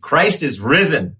Christ 0.00 0.42
is 0.42 0.60
risen. 0.60 1.16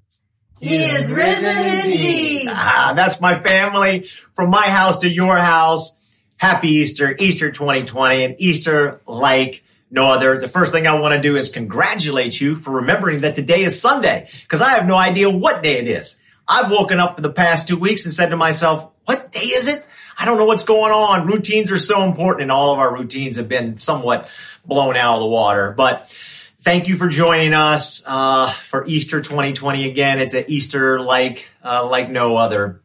He 0.60 0.76
is 0.76 1.10
risen 1.10 1.56
indeed. 1.56 2.46
Ah, 2.50 2.92
that's 2.95 3.21
my 3.21 3.41
family 3.41 4.03
from 4.34 4.50
my 4.50 4.68
house 4.68 4.99
to 4.99 5.08
your 5.08 5.37
house. 5.37 5.96
Happy 6.37 6.69
Easter, 6.69 7.14
Easter 7.19 7.51
2020 7.51 8.24
and 8.24 8.35
Easter 8.38 9.01
like 9.06 9.62
no 9.90 10.11
other. 10.11 10.40
The 10.40 10.48
first 10.48 10.72
thing 10.72 10.87
I 10.87 11.01
want 11.01 11.14
to 11.14 11.22
do 11.22 11.37
is 11.37 11.48
congratulate 11.51 12.40
you 12.40 12.56
for 12.56 12.72
remembering 12.72 13.22
that 13.22 13.35
today 13.35 13.62
is 13.62 13.80
Sunday 13.80 14.29
because 14.43 14.61
I 14.61 14.71
have 14.71 14.87
no 14.87 14.97
idea 14.97 15.31
what 15.31 15.62
day 15.62 15.78
it 15.78 15.88
is. 15.88 16.20
I've 16.47 16.70
woken 16.70 16.98
up 16.98 17.16
for 17.16 17.23
the 17.23 17.33
past 17.33 17.69
two 17.69 17.78
weeks 17.78 18.05
and 18.05 18.15
said 18.15 18.30
to 18.30 18.37
myself, 18.37 18.91
what 19.05 19.33
day 19.33 19.41
is 19.41 19.69
it? 19.69 19.84
I 20.19 20.27
don't 20.27 20.37
know 20.37 20.45
what's 20.45 20.65
going 20.65 20.92
on. 20.92 21.27
Routines 21.27 21.73
are 21.73 21.78
so 21.78 22.05
important 22.05 22.42
and 22.42 22.52
all 22.52 22.73
of 22.73 22.78
our 22.78 22.95
routines 22.95 23.37
have 23.37 23.48
been 23.48 23.78
somewhat 23.78 24.28
blown 24.66 24.97
out 24.97 25.15
of 25.15 25.20
the 25.20 25.28
water, 25.28 25.73
but 25.77 26.15
thank 26.61 26.88
you 26.88 26.97
for 26.97 27.09
joining 27.09 27.55
us, 27.55 28.05
uh, 28.06 28.48
for 28.51 28.87
Easter 28.87 29.20
2020 29.20 29.88
again. 29.88 30.20
It's 30.20 30.34
an 30.34 30.45
Easter 30.48 31.01
like, 31.01 31.51
uh, 31.65 31.87
like 31.89 32.11
no 32.11 32.37
other. 32.37 32.80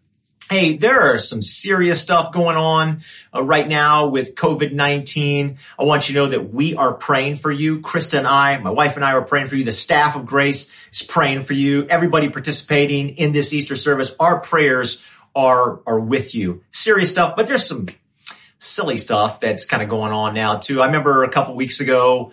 Hey, 0.50 0.78
there 0.78 1.14
are 1.14 1.18
some 1.18 1.42
serious 1.42 2.00
stuff 2.00 2.32
going 2.32 2.56
on 2.56 3.02
uh, 3.34 3.42
right 3.42 3.68
now 3.68 4.08
with 4.08 4.36
COVID-19. 4.36 5.58
I 5.78 5.84
want 5.84 6.08
you 6.08 6.14
to 6.14 6.22
know 6.22 6.28
that 6.28 6.54
we 6.54 6.76
are 6.76 6.94
praying 6.94 7.38
for 7.38 7.52
you. 7.52 7.80
Krista 7.80 8.20
and 8.20 8.28
I, 8.28 8.58
my 8.60 8.70
wife 8.70 8.96
and 8.96 9.04
I 9.04 9.14
are 9.14 9.24
praying 9.24 9.48
for 9.48 9.56
you. 9.56 9.64
The 9.64 9.72
staff 9.72 10.16
of 10.16 10.26
Grace 10.26 10.72
is 10.94 11.02
praying 11.02 11.44
for 11.44 11.54
you. 11.54 11.88
Everybody 11.88 12.30
participating 12.30 13.18
in 13.18 13.34
this 13.34 13.54
Easter 13.54 13.76
service, 13.76 14.16
our 14.20 14.40
prayers 14.40 15.04
are, 15.36 15.82
are 15.88 16.00
with 16.00 16.36
you. 16.36 16.64
Serious 16.72 17.10
stuff, 17.10 17.36
but 17.36 17.48
there's 17.48 17.66
some 17.66 17.88
silly 18.60 18.98
stuff 18.98 19.40
that's 19.40 19.66
kind 19.66 19.82
of 19.82 19.90
going 19.90 20.12
on 20.12 20.36
now 20.36 20.58
too. 20.58 20.82
I 20.82 20.86
remember 20.86 21.24
a 21.24 21.30
couple 21.30 21.56
weeks 21.56 21.80
ago 21.80 22.32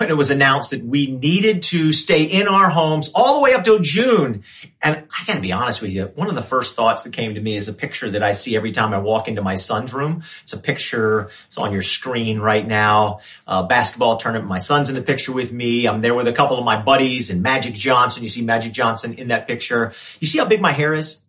when 0.00 0.08
it 0.08 0.16
was 0.16 0.30
announced 0.30 0.70
that 0.70 0.82
we 0.82 1.08
needed 1.08 1.60
to 1.60 1.92
stay 1.92 2.22
in 2.22 2.48
our 2.48 2.70
homes 2.70 3.10
all 3.14 3.34
the 3.34 3.40
way 3.40 3.52
up 3.52 3.62
till 3.62 3.80
June. 3.80 4.44
And 4.80 4.96
I 4.96 5.24
gotta 5.26 5.42
be 5.42 5.52
honest 5.52 5.82
with 5.82 5.92
you, 5.92 6.06
one 6.14 6.28
of 6.30 6.34
the 6.34 6.40
first 6.42 6.74
thoughts 6.74 7.02
that 7.02 7.12
came 7.12 7.34
to 7.34 7.40
me 7.40 7.54
is 7.54 7.68
a 7.68 7.74
picture 7.74 8.10
that 8.12 8.22
I 8.22 8.32
see 8.32 8.56
every 8.56 8.72
time 8.72 8.94
I 8.94 8.98
walk 8.98 9.28
into 9.28 9.42
my 9.42 9.56
son's 9.56 9.92
room. 9.92 10.22
It's 10.40 10.54
a 10.54 10.58
picture, 10.58 11.28
it's 11.44 11.58
on 11.58 11.74
your 11.74 11.82
screen 11.82 12.40
right 12.40 12.66
now, 12.66 13.18
uh, 13.46 13.64
basketball 13.64 14.16
tournament. 14.16 14.48
My 14.48 14.56
son's 14.56 14.88
in 14.88 14.94
the 14.94 15.02
picture 15.02 15.32
with 15.32 15.52
me. 15.52 15.86
I'm 15.86 16.00
there 16.00 16.14
with 16.14 16.28
a 16.28 16.32
couple 16.32 16.56
of 16.56 16.64
my 16.64 16.80
buddies 16.80 17.28
and 17.28 17.42
Magic 17.42 17.74
Johnson. 17.74 18.22
You 18.22 18.30
see 18.30 18.40
Magic 18.40 18.72
Johnson 18.72 19.12
in 19.12 19.28
that 19.28 19.46
picture. 19.46 19.92
You 20.18 20.26
see 20.26 20.38
how 20.38 20.46
big 20.46 20.62
my 20.62 20.72
hair 20.72 20.94
is? 20.94 21.20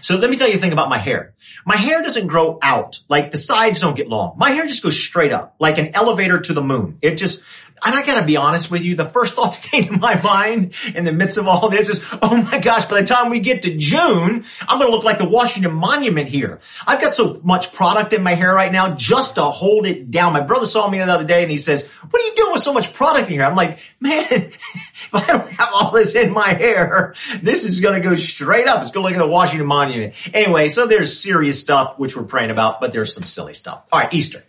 So 0.00 0.16
let 0.16 0.30
me 0.30 0.36
tell 0.36 0.48
you 0.48 0.54
a 0.54 0.58
thing 0.58 0.72
about 0.72 0.88
my 0.88 0.98
hair. 0.98 1.34
My 1.66 1.76
hair 1.76 2.02
doesn't 2.02 2.26
grow 2.28 2.58
out, 2.62 3.00
like 3.08 3.30
the 3.30 3.38
sides 3.38 3.80
don't 3.80 3.96
get 3.96 4.08
long. 4.08 4.34
My 4.36 4.50
hair 4.50 4.66
just 4.66 4.82
goes 4.82 4.98
straight 4.98 5.32
up, 5.32 5.56
like 5.58 5.78
an 5.78 5.94
elevator 5.94 6.38
to 6.40 6.52
the 6.52 6.62
moon. 6.62 6.98
It 7.02 7.16
just, 7.16 7.42
and 7.84 7.94
I 7.94 8.04
gotta 8.04 8.24
be 8.24 8.36
honest 8.36 8.70
with 8.70 8.82
you, 8.82 8.94
the 8.94 9.04
first 9.04 9.34
thought 9.36 9.52
that 9.52 9.62
came 9.62 9.84
to 9.84 9.98
my 9.98 10.20
mind 10.20 10.74
in 10.94 11.04
the 11.04 11.12
midst 11.12 11.36
of 11.36 11.48
all 11.48 11.68
this 11.68 11.88
is, 11.88 12.04
oh 12.22 12.42
my 12.42 12.58
gosh, 12.58 12.86
by 12.86 13.00
the 13.00 13.06
time 13.06 13.30
we 13.30 13.40
get 13.40 13.62
to 13.62 13.76
June, 13.76 14.44
I'm 14.68 14.78
gonna 14.78 14.90
look 14.90 15.04
like 15.04 15.18
the 15.18 15.28
Washington 15.28 15.74
Monument 15.74 16.28
here. 16.28 16.60
I've 16.86 17.00
got 17.00 17.14
so 17.14 17.40
much 17.42 17.72
product 17.72 18.12
in 18.12 18.22
my 18.22 18.34
hair 18.34 18.54
right 18.54 18.70
now 18.70 18.94
just 18.94 19.36
to 19.36 19.42
hold 19.42 19.86
it 19.86 20.10
down. 20.10 20.32
My 20.32 20.40
brother 20.40 20.66
saw 20.66 20.88
me 20.88 20.98
the 20.98 21.04
other 21.04 21.24
day 21.24 21.42
and 21.42 21.50
he 21.50 21.58
says, 21.58 21.88
what 21.88 22.22
are 22.22 22.26
you 22.26 22.34
doing 22.34 22.52
with 22.52 22.62
so 22.62 22.72
much 22.72 22.92
product 22.94 23.28
in 23.28 23.34
here? 23.34 23.44
I'm 23.44 23.56
like, 23.56 23.80
man, 24.00 24.26
if 24.30 25.08
I 25.12 25.26
don't 25.26 25.48
have 25.50 25.68
all 25.72 25.90
this 25.90 26.14
in 26.14 26.32
my 26.32 26.54
hair, 26.54 27.14
this 27.42 27.64
is 27.64 27.80
gonna 27.80 28.00
go 28.00 28.14
straight 28.14 28.66
up. 28.66 28.82
It's 28.82 28.90
gonna 28.90 29.04
look 29.04 29.12
like 29.12 29.20
the 29.20 29.26
Washington 29.26 29.66
Monument. 29.66 30.14
Anyway, 30.32 30.68
so 30.68 30.86
there's 30.86 31.20
serious 31.20 31.60
stuff 31.60 31.98
which 31.98 32.16
we're 32.16 32.24
praying 32.24 32.50
about, 32.50 32.80
but 32.80 32.92
there's 32.92 33.14
some 33.14 33.24
silly 33.24 33.54
stuff. 33.54 33.88
All 33.92 34.00
right, 34.00 34.12
Easter. 34.12 34.44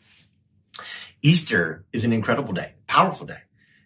Easter 1.21 1.85
is 1.93 2.03
an 2.03 2.11
incredible 2.11 2.53
day, 2.53 2.73
powerful 2.93 3.25
day. 3.25 3.41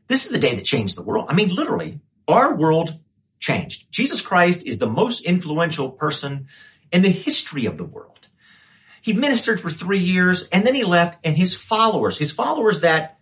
This 0.08 0.25
is 0.25 0.31
the 0.33 0.39
day 0.39 0.55
that 0.55 0.66
changed 0.66 0.97
the 0.97 1.02
world. 1.02 1.27
I 1.30 1.33
mean, 1.33 1.55
literally, 1.55 2.02
our 2.27 2.53
world 2.53 3.00
changed. 3.39 3.89
Jesus 3.89 4.19
Christ 4.19 4.67
is 4.67 4.80
the 4.80 4.89
most 4.89 5.23
influential 5.23 5.89
person 5.89 6.47
in 6.91 7.03
the 7.03 7.09
history 7.09 7.67
of 7.67 7.78
the 7.78 7.85
world. 7.85 8.28
He 9.02 9.13
ministered 9.13 9.61
for 9.61 9.69
three 9.69 10.00
years 10.00 10.50
and 10.50 10.67
then 10.67 10.75
he 10.75 10.84
left 10.84 11.19
and 11.23 11.38
his 11.38 11.56
followers, 11.56 12.17
his 12.17 12.34
followers 12.34 12.81
that 12.81 13.17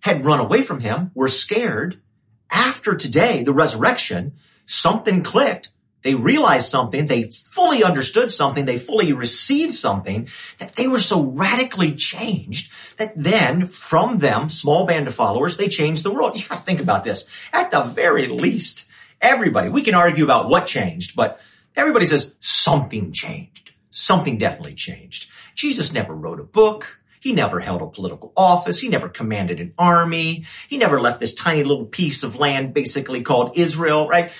had 0.00 0.26
run 0.26 0.40
away 0.40 0.60
from 0.60 0.80
him 0.80 1.10
were 1.14 1.28
scared. 1.28 2.02
After 2.50 2.94
today, 2.94 3.42
the 3.42 3.54
resurrection, 3.54 4.34
something 4.66 5.22
clicked 5.22 5.70
they 6.02 6.14
realized 6.14 6.68
something, 6.68 7.06
they 7.06 7.30
fully 7.30 7.84
understood 7.84 8.30
something, 8.30 8.64
they 8.64 8.78
fully 8.78 9.12
received 9.12 9.72
something, 9.72 10.28
that 10.58 10.74
they 10.74 10.88
were 10.88 11.00
so 11.00 11.22
radically 11.22 11.94
changed 11.94 12.72
that 12.98 13.12
then 13.16 13.66
from 13.66 14.18
them, 14.18 14.48
small 14.48 14.86
band 14.86 15.06
of 15.06 15.14
followers, 15.14 15.56
they 15.56 15.68
changed 15.68 16.02
the 16.02 16.12
world. 16.12 16.38
You 16.38 16.48
gotta 16.48 16.62
think 16.62 16.80
about 16.80 17.04
this. 17.04 17.28
At 17.52 17.70
the 17.70 17.82
very 17.82 18.28
least, 18.28 18.86
everybody, 19.20 19.68
we 19.68 19.82
can 19.82 19.94
argue 19.94 20.24
about 20.24 20.48
what 20.48 20.66
changed, 20.66 21.16
but 21.16 21.40
everybody 21.76 22.06
says 22.06 22.34
something 22.40 23.12
changed. 23.12 23.72
Something 23.90 24.38
definitely 24.38 24.74
changed. 24.74 25.30
Jesus 25.54 25.92
never 25.92 26.14
wrote 26.14 26.40
a 26.40 26.44
book. 26.44 27.00
He 27.20 27.34
never 27.34 27.60
held 27.60 27.82
a 27.82 27.86
political 27.86 28.32
office. 28.34 28.80
He 28.80 28.88
never 28.88 29.08
commanded 29.08 29.60
an 29.60 29.74
army. 29.76 30.46
He 30.68 30.78
never 30.78 30.98
left 31.00 31.20
this 31.20 31.34
tiny 31.34 31.64
little 31.64 31.84
piece 31.84 32.22
of 32.22 32.36
land 32.36 32.72
basically 32.72 33.20
called 33.20 33.58
Israel, 33.58 34.08
right? 34.08 34.32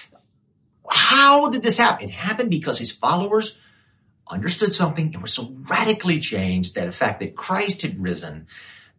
How 0.91 1.49
did 1.49 1.63
this 1.63 1.79
happen? 1.79 2.09
It 2.09 2.13
happened 2.13 2.51
because 2.51 2.79
his 2.79 2.91
followers 2.91 3.59
understood 4.27 4.75
something 4.75 5.13
and 5.13 5.23
were 5.23 5.29
so 5.29 5.55
radically 5.69 6.21
changed 6.21 6.75
that 6.75 6.87
the 6.87 6.93
fact 6.93 7.21
that 7.21 7.35
Christ 7.35 7.83
had 7.83 8.01
risen, 8.01 8.47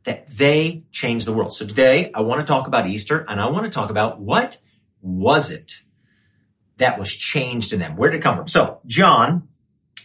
that 0.03 0.29
they 0.29 0.83
changed 0.91 1.27
the 1.27 1.33
world. 1.33 1.55
So 1.55 1.65
today 1.65 2.11
I 2.13 2.21
want 2.21 2.41
to 2.41 2.47
talk 2.47 2.67
about 2.67 2.87
Easter 2.87 3.25
and 3.27 3.39
I 3.39 3.49
want 3.49 3.65
to 3.65 3.71
talk 3.71 3.89
about 3.89 4.19
what 4.19 4.57
was 5.01 5.51
it 5.51 5.83
that 6.77 6.97
was 6.97 7.13
changed 7.13 7.73
in 7.73 7.79
them? 7.79 7.95
Where 7.95 8.09
did 8.09 8.17
it 8.17 8.23
come 8.23 8.37
from? 8.37 8.47
So 8.47 8.79
John 8.85 9.47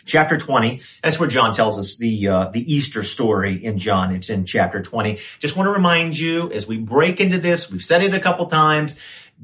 chapter 0.06 0.36
20 0.36 0.80
that's 1.02 1.18
where 1.18 1.28
john 1.28 1.52
tells 1.52 1.78
us 1.78 1.96
the 1.96 2.28
uh, 2.28 2.48
the 2.50 2.72
easter 2.72 3.02
story 3.02 3.62
in 3.64 3.76
john 3.76 4.14
it's 4.14 4.30
in 4.30 4.44
chapter 4.44 4.80
20 4.80 5.18
just 5.40 5.56
want 5.56 5.66
to 5.66 5.72
remind 5.72 6.16
you 6.16 6.50
as 6.52 6.66
we 6.66 6.78
break 6.78 7.20
into 7.20 7.38
this 7.38 7.70
we've 7.70 7.82
said 7.82 8.02
it 8.02 8.14
a 8.14 8.20
couple 8.20 8.46
times 8.46 8.96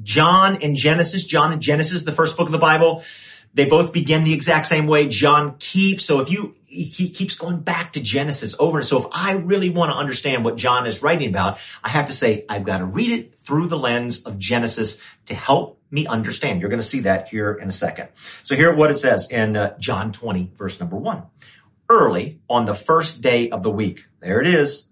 John 0.02 0.62
and 0.62 0.76
Genesis, 0.76 1.24
John 1.24 1.52
and 1.52 1.60
Genesis, 1.60 2.04
the 2.04 2.12
first 2.12 2.36
book 2.36 2.46
of 2.46 2.52
the 2.52 2.58
Bible, 2.58 3.02
they 3.54 3.66
both 3.66 3.92
begin 3.92 4.24
the 4.24 4.32
exact 4.32 4.66
same 4.66 4.86
way. 4.86 5.08
John 5.08 5.56
keeps, 5.58 6.04
so 6.04 6.20
if 6.20 6.30
you, 6.30 6.54
he 6.64 7.10
keeps 7.10 7.34
going 7.34 7.60
back 7.60 7.92
to 7.92 8.00
Genesis 8.00 8.56
over. 8.58 8.78
And 8.78 8.86
so 8.86 8.98
if 8.98 9.06
I 9.12 9.34
really 9.34 9.68
want 9.68 9.90
to 9.92 9.96
understand 9.96 10.42
what 10.44 10.56
John 10.56 10.86
is 10.86 11.02
writing 11.02 11.28
about, 11.28 11.58
I 11.84 11.90
have 11.90 12.06
to 12.06 12.14
say, 12.14 12.46
I've 12.48 12.64
got 12.64 12.78
to 12.78 12.86
read 12.86 13.10
it 13.10 13.38
through 13.38 13.66
the 13.66 13.78
lens 13.78 14.24
of 14.24 14.38
Genesis 14.38 15.00
to 15.26 15.34
help 15.34 15.78
me 15.90 16.06
understand. 16.06 16.60
You're 16.60 16.70
going 16.70 16.80
to 16.80 16.86
see 16.86 17.00
that 17.00 17.28
here 17.28 17.52
in 17.52 17.68
a 17.68 17.72
second. 17.72 18.08
So 18.42 18.56
here 18.56 18.74
what 18.74 18.90
it 18.90 18.94
says 18.94 19.30
in 19.30 19.56
uh, 19.56 19.76
John 19.78 20.12
20 20.12 20.52
verse 20.56 20.80
number 20.80 20.96
one. 20.96 21.24
Early 21.90 22.40
on 22.48 22.64
the 22.64 22.74
first 22.74 23.20
day 23.20 23.50
of 23.50 23.62
the 23.62 23.70
week. 23.70 24.06
There 24.20 24.40
it 24.40 24.46
is. 24.46 24.88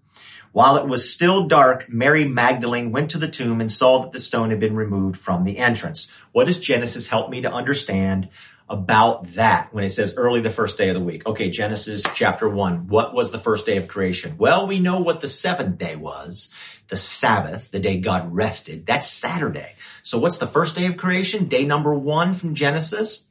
While 0.51 0.75
it 0.75 0.87
was 0.87 1.09
still 1.09 1.47
dark, 1.47 1.87
Mary 1.87 2.27
Magdalene 2.27 2.91
went 2.91 3.11
to 3.11 3.17
the 3.17 3.29
tomb 3.29 3.61
and 3.61 3.71
saw 3.71 4.01
that 4.01 4.11
the 4.11 4.19
stone 4.19 4.49
had 4.49 4.59
been 4.59 4.75
removed 4.75 5.17
from 5.17 5.45
the 5.45 5.57
entrance. 5.57 6.11
What 6.33 6.47
does 6.47 6.59
Genesis 6.59 7.07
help 7.07 7.29
me 7.29 7.41
to 7.41 7.51
understand 7.51 8.29
about 8.69 9.33
that 9.33 9.73
when 9.73 9.83
it 9.83 9.91
says 9.91 10.15
early 10.17 10.41
the 10.41 10.49
first 10.49 10.77
day 10.77 10.89
of 10.89 10.95
the 10.95 11.03
week? 11.03 11.25
Okay, 11.25 11.49
Genesis 11.49 12.03
chapter 12.13 12.49
one. 12.49 12.87
What 12.87 13.13
was 13.13 13.31
the 13.31 13.39
first 13.39 13.65
day 13.65 13.77
of 13.77 13.87
creation? 13.87 14.35
Well, 14.37 14.67
we 14.67 14.79
know 14.79 14.99
what 14.99 15.21
the 15.21 15.29
seventh 15.29 15.77
day 15.77 15.95
was. 15.95 16.49
The 16.89 16.97
Sabbath, 16.97 17.71
the 17.71 17.79
day 17.79 17.99
God 17.99 18.33
rested. 18.33 18.85
That's 18.85 19.07
Saturday. 19.07 19.75
So 20.03 20.19
what's 20.19 20.37
the 20.37 20.47
first 20.47 20.75
day 20.75 20.87
of 20.87 20.97
creation? 20.97 21.47
Day 21.47 21.63
number 21.63 21.93
one 21.93 22.33
from 22.33 22.55
Genesis? 22.55 23.25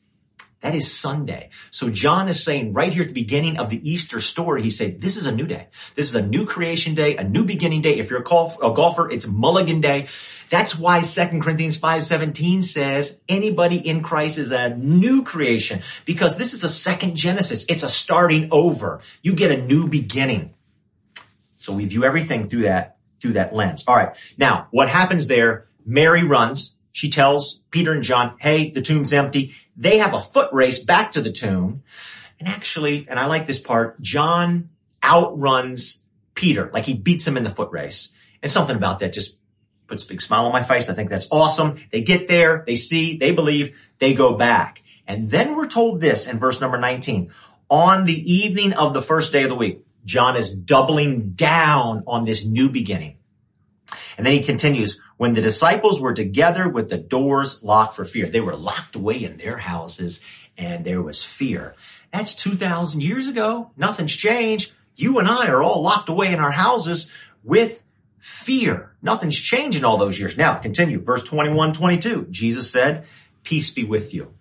That 0.61 0.75
is 0.75 0.93
Sunday. 0.93 1.51
So 1.71 1.89
John 1.89 2.29
is 2.29 2.45
saying 2.45 2.75
right 2.75 2.93
here 2.93 3.03
at 3.03 3.09
the 3.09 3.15
beginning 3.15 3.57
of 3.57 3.71
the 3.71 3.91
Easter 3.91 4.21
story, 4.21 4.63
he 4.63 4.69
said, 4.69 5.01
this 5.01 5.17
is 5.17 5.27
a 5.27 5.33
new 5.33 5.47
day. 5.47 5.69
This 5.95 6.09
is 6.09 6.15
a 6.15 6.21
new 6.21 6.45
creation 6.45 6.95
day, 6.95 7.17
a 7.17 7.25
new 7.25 7.45
beginning 7.45 7.81
day. 7.81 7.99
If 7.99 8.11
you're 8.11 8.21
a, 8.21 8.25
golf, 8.25 8.59
a 8.63 8.71
golfer, 8.75 9.11
it's 9.11 9.27
mulligan 9.27 9.81
day. 9.81 10.09
That's 10.51 10.79
why 10.79 11.01
2 11.01 11.41
Corinthians 11.41 11.81
5.17 11.81 12.63
says 12.63 13.23
anybody 13.27 13.77
in 13.77 14.03
Christ 14.03 14.39
is 14.39 14.53
a 14.53 14.69
new 14.77 15.25
creation 15.25 15.81
because 16.05 16.37
this 16.37 16.53
is 16.53 16.63
a 16.63 16.69
second 16.69 17.17
Genesis. 17.17 17.65
It's 17.69 17.83
a 17.83 17.89
starting 17.89 18.49
over. 18.51 19.01
You 19.23 19.35
get 19.35 19.51
a 19.53 19.63
new 19.63 19.89
beginning. 19.89 20.53
So 21.57 21.73
we 21.73 21.87
view 21.87 22.05
everything 22.05 22.49
through 22.49 22.63
that, 22.63 22.99
through 23.19 23.35
that 23.35 23.55
lens. 23.55 23.85
All 23.89 23.97
right. 23.97 24.15
Now, 24.37 24.69
what 24.73 24.91
happens 24.91 25.27
there? 25.27 25.69
Mary 25.87 26.23
runs. 26.23 26.77
She 26.93 27.11
tells 27.11 27.61
Peter 27.71 27.93
and 27.93 28.03
John, 28.03 28.37
hey, 28.39 28.71
the 28.71 28.83
tomb's 28.83 29.13
empty. 29.13 29.55
They 29.77 29.99
have 29.99 30.15
a 30.15 30.21
foot 30.21 30.53
race 30.53 30.79
back 30.79 31.13
to 31.13 31.21
the 31.21 31.31
tomb. 31.31 31.83
And 32.39 32.49
actually, 32.49 33.07
and 33.09 33.19
I 33.19 33.27
like 33.27 33.47
this 33.47 33.59
part, 33.59 34.01
John 34.01 34.71
outruns 35.05 36.03
Peter, 36.35 36.71
like 36.73 36.87
he 36.87 36.95
beats 36.95 37.27
him 37.27 37.37
in 37.37 37.45
the 37.45 37.51
foot 37.51 37.71
race. 37.71 38.13
And 38.43 38.51
something 38.51 38.77
about 38.77 39.01
that 39.01 39.13
just 39.13 39.37
puts 39.87 40.05
a 40.05 40.09
big 40.09 40.23
smile 40.23 40.47
on 40.47 40.53
my 40.53 40.63
face. 40.63 40.89
I 40.89 40.95
think 40.95 41.11
that's 41.11 41.29
awesome. 41.31 41.81
They 41.93 42.01
get 42.01 42.29
there, 42.29 42.65
they 42.67 42.77
see, 42.77 43.19
they 43.19 43.33
believe, 43.33 43.77
they 43.99 44.15
go 44.15 44.37
back. 44.37 44.83
And 45.07 45.29
then 45.29 45.57
we're 45.57 45.67
told 45.67 46.01
this 46.01 46.29
in 46.29 46.39
verse 46.39 46.61
number 46.61 46.79
19. 46.79 47.33
On 47.69 48.05
the 48.05 48.33
evening 48.33 48.73
of 48.73 48.95
the 48.95 49.03
first 49.03 49.33
day 49.33 49.43
of 49.43 49.49
the 49.49 49.55
week, 49.55 49.85
John 50.05 50.37
is 50.37 50.55
doubling 50.55 51.33
down 51.33 52.05
on 52.07 52.25
this 52.25 52.45
new 52.45 52.69
beginning. 52.69 53.17
And 54.17 54.27
then 54.27 54.35
he 54.35 54.43
continues, 54.43 55.01
when 55.21 55.35
the 55.35 55.43
disciples 55.43 56.01
were 56.01 56.15
together 56.15 56.67
with 56.67 56.89
the 56.89 56.97
doors 56.97 57.63
locked 57.63 57.95
for 57.95 58.07
fear. 58.07 58.27
They 58.27 58.41
were 58.41 58.57
locked 58.57 58.97
away 58.97 59.23
in 59.23 59.37
their 59.37 59.59
houses 59.59 60.23
and 60.57 60.83
there 60.83 61.03
was 61.03 61.23
fear. 61.23 61.75
That's 62.11 62.35
2000 62.37 63.03
years 63.03 63.29
ago. 63.29 63.71
Nothing's 63.77 64.17
changed. 64.17 64.73
You 64.97 65.19
and 65.19 65.29
I 65.29 65.49
are 65.49 65.63
all 65.63 65.83
locked 65.83 66.09
away 66.09 66.33
in 66.33 66.41
our 66.41 66.51
houses 66.51 67.11
with 67.45 67.83
fear. 68.19 68.95
Nothing's 69.03 69.39
changed 69.39 69.77
in 69.77 69.85
all 69.85 69.99
those 69.99 70.19
years. 70.19 70.39
Now 70.39 70.55
continue. 70.55 70.99
Verse 70.99 71.23
21, 71.25 71.75
22. 71.75 72.29
Jesus 72.31 72.71
said, 72.71 73.05
peace 73.43 73.73
be 73.73 73.85
with 73.85 74.15
you. 74.15 74.33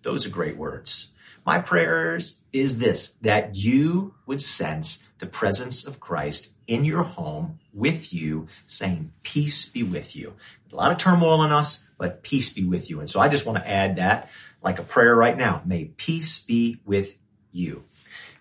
Those 0.00 0.24
are 0.24 0.30
great 0.30 0.56
words. 0.56 1.10
My 1.44 1.58
prayers 1.58 2.40
is 2.54 2.78
this, 2.78 3.12
that 3.20 3.54
you 3.54 4.14
would 4.24 4.40
sense 4.40 5.02
the 5.18 5.26
presence 5.26 5.86
of 5.86 6.00
Christ 6.00 6.54
in 6.72 6.86
your 6.86 7.02
home 7.02 7.58
with 7.74 8.14
you 8.14 8.48
saying, 8.64 9.12
peace 9.22 9.68
be 9.68 9.82
with 9.82 10.16
you. 10.16 10.34
A 10.72 10.74
lot 10.74 10.90
of 10.90 10.96
turmoil 10.96 11.42
in 11.44 11.52
us, 11.52 11.84
but 11.98 12.22
peace 12.22 12.50
be 12.50 12.64
with 12.64 12.88
you. 12.88 13.00
And 13.00 13.10
so 13.10 13.20
I 13.20 13.28
just 13.28 13.44
want 13.44 13.58
to 13.58 13.68
add 13.68 13.96
that 13.96 14.30
like 14.62 14.78
a 14.78 14.82
prayer 14.82 15.14
right 15.14 15.36
now. 15.36 15.60
May 15.66 15.84
peace 15.84 16.40
be 16.40 16.80
with 16.86 17.14
you. 17.52 17.84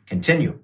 Continue. 0.05 0.59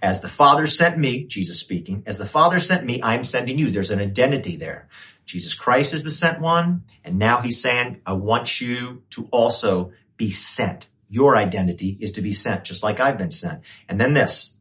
As 0.00 0.20
the 0.20 0.28
Father 0.28 0.68
sent 0.68 0.96
me, 0.96 1.24
Jesus 1.24 1.58
speaking, 1.58 2.04
as 2.06 2.16
the 2.16 2.26
Father 2.26 2.60
sent 2.60 2.86
me, 2.86 3.02
I 3.02 3.16
am 3.16 3.24
sending 3.24 3.58
you. 3.58 3.72
There's 3.72 3.90
an 3.90 4.00
identity 4.00 4.56
there. 4.56 4.88
Jesus 5.24 5.54
Christ 5.54 5.94
is 5.94 6.04
the 6.04 6.10
sent 6.10 6.40
one. 6.40 6.84
And 7.02 7.18
now 7.18 7.40
he's 7.40 7.60
saying, 7.60 8.02
I 8.06 8.12
want 8.12 8.60
you 8.60 9.02
to 9.10 9.28
also 9.32 9.90
be 10.16 10.30
sent. 10.30 10.88
Your 11.08 11.36
identity 11.36 11.96
is 12.00 12.12
to 12.12 12.22
be 12.22 12.32
sent, 12.32 12.64
just 12.64 12.84
like 12.84 13.00
I've 13.00 13.18
been 13.18 13.30
sent. 13.30 13.62
And 13.88 14.00
then 14.00 14.12
this. 14.12 14.53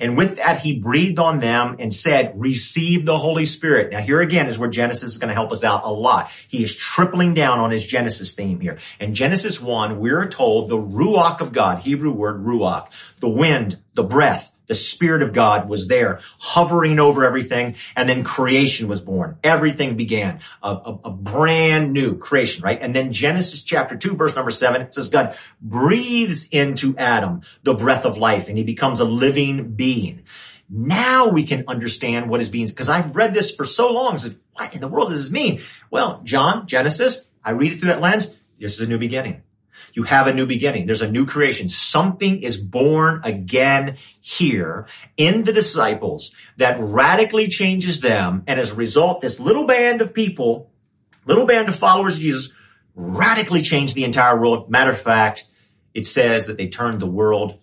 And 0.00 0.16
with 0.16 0.36
that, 0.36 0.60
he 0.60 0.78
breathed 0.78 1.18
on 1.18 1.40
them 1.40 1.76
and 1.78 1.92
said, 1.92 2.32
receive 2.36 3.06
the 3.06 3.18
Holy 3.18 3.44
Spirit. 3.44 3.92
Now 3.92 4.00
here 4.00 4.20
again 4.20 4.46
is 4.46 4.58
where 4.58 4.68
Genesis 4.68 5.12
is 5.12 5.18
going 5.18 5.28
to 5.28 5.34
help 5.34 5.52
us 5.52 5.64
out 5.64 5.84
a 5.84 5.90
lot. 5.90 6.30
He 6.48 6.62
is 6.62 6.74
tripling 6.74 7.34
down 7.34 7.58
on 7.58 7.70
his 7.70 7.84
Genesis 7.84 8.34
theme 8.34 8.60
here. 8.60 8.78
In 8.98 9.14
Genesis 9.14 9.60
1, 9.60 9.98
we're 9.98 10.26
told 10.28 10.68
the 10.68 10.78
Ruach 10.78 11.40
of 11.40 11.52
God, 11.52 11.80
Hebrew 11.80 12.12
word 12.12 12.44
Ruach, 12.44 12.88
the 13.20 13.28
wind, 13.28 13.78
the 13.94 14.04
breath, 14.04 14.52
the 14.70 14.74
Spirit 14.76 15.22
of 15.22 15.32
God 15.32 15.68
was 15.68 15.88
there 15.88 16.20
hovering 16.38 17.00
over 17.00 17.24
everything 17.24 17.74
and 17.96 18.08
then 18.08 18.22
creation 18.22 18.86
was 18.86 19.00
born. 19.00 19.36
Everything 19.42 19.96
began. 19.96 20.38
A, 20.62 20.68
a, 20.68 20.98
a, 21.06 21.10
brand 21.10 21.92
new 21.92 22.16
creation, 22.16 22.62
right? 22.62 22.78
And 22.80 22.94
then 22.94 23.10
Genesis 23.10 23.64
chapter 23.64 23.96
2 23.96 24.14
verse 24.14 24.36
number 24.36 24.52
7 24.52 24.80
it 24.80 24.94
says 24.94 25.08
God 25.08 25.36
breathes 25.60 26.48
into 26.52 26.96
Adam 26.96 27.40
the 27.64 27.74
breath 27.74 28.04
of 28.04 28.16
life 28.16 28.46
and 28.46 28.56
he 28.56 28.62
becomes 28.62 29.00
a 29.00 29.04
living 29.04 29.72
being. 29.72 30.22
Now 30.68 31.26
we 31.26 31.42
can 31.42 31.64
understand 31.66 32.30
what 32.30 32.40
is 32.40 32.48
being, 32.48 32.68
because 32.68 32.88
I've 32.88 33.16
read 33.16 33.34
this 33.34 33.52
for 33.52 33.64
so 33.64 33.90
long. 33.90 34.18
Said, 34.18 34.36
what 34.52 34.72
in 34.72 34.80
the 34.80 34.86
world 34.86 35.08
does 35.08 35.24
this 35.24 35.32
mean? 35.32 35.62
Well, 35.90 36.20
John, 36.22 36.68
Genesis, 36.68 37.26
I 37.44 37.50
read 37.50 37.72
it 37.72 37.80
through 37.80 37.88
that 37.88 38.00
lens. 38.00 38.36
This 38.60 38.74
is 38.74 38.82
a 38.82 38.86
new 38.86 38.98
beginning. 38.98 39.42
You 39.94 40.04
have 40.04 40.26
a 40.26 40.34
new 40.34 40.46
beginning. 40.46 40.86
There's 40.86 41.02
a 41.02 41.10
new 41.10 41.26
creation. 41.26 41.68
Something 41.68 42.42
is 42.42 42.56
born 42.56 43.20
again 43.24 43.96
here 44.20 44.86
in 45.16 45.44
the 45.44 45.52
disciples 45.52 46.34
that 46.56 46.76
radically 46.80 47.48
changes 47.48 48.00
them. 48.00 48.44
And 48.46 48.60
as 48.60 48.72
a 48.72 48.76
result, 48.76 49.20
this 49.20 49.40
little 49.40 49.66
band 49.66 50.00
of 50.00 50.14
people, 50.14 50.70
little 51.26 51.46
band 51.46 51.68
of 51.68 51.76
followers 51.76 52.16
of 52.16 52.22
Jesus 52.22 52.54
radically 52.94 53.62
changed 53.62 53.94
the 53.94 54.04
entire 54.04 54.38
world. 54.38 54.70
Matter 54.70 54.90
of 54.90 55.00
fact, 55.00 55.44
it 55.94 56.06
says 56.06 56.46
that 56.46 56.56
they 56.56 56.68
turned 56.68 57.00
the 57.00 57.06
world 57.06 57.58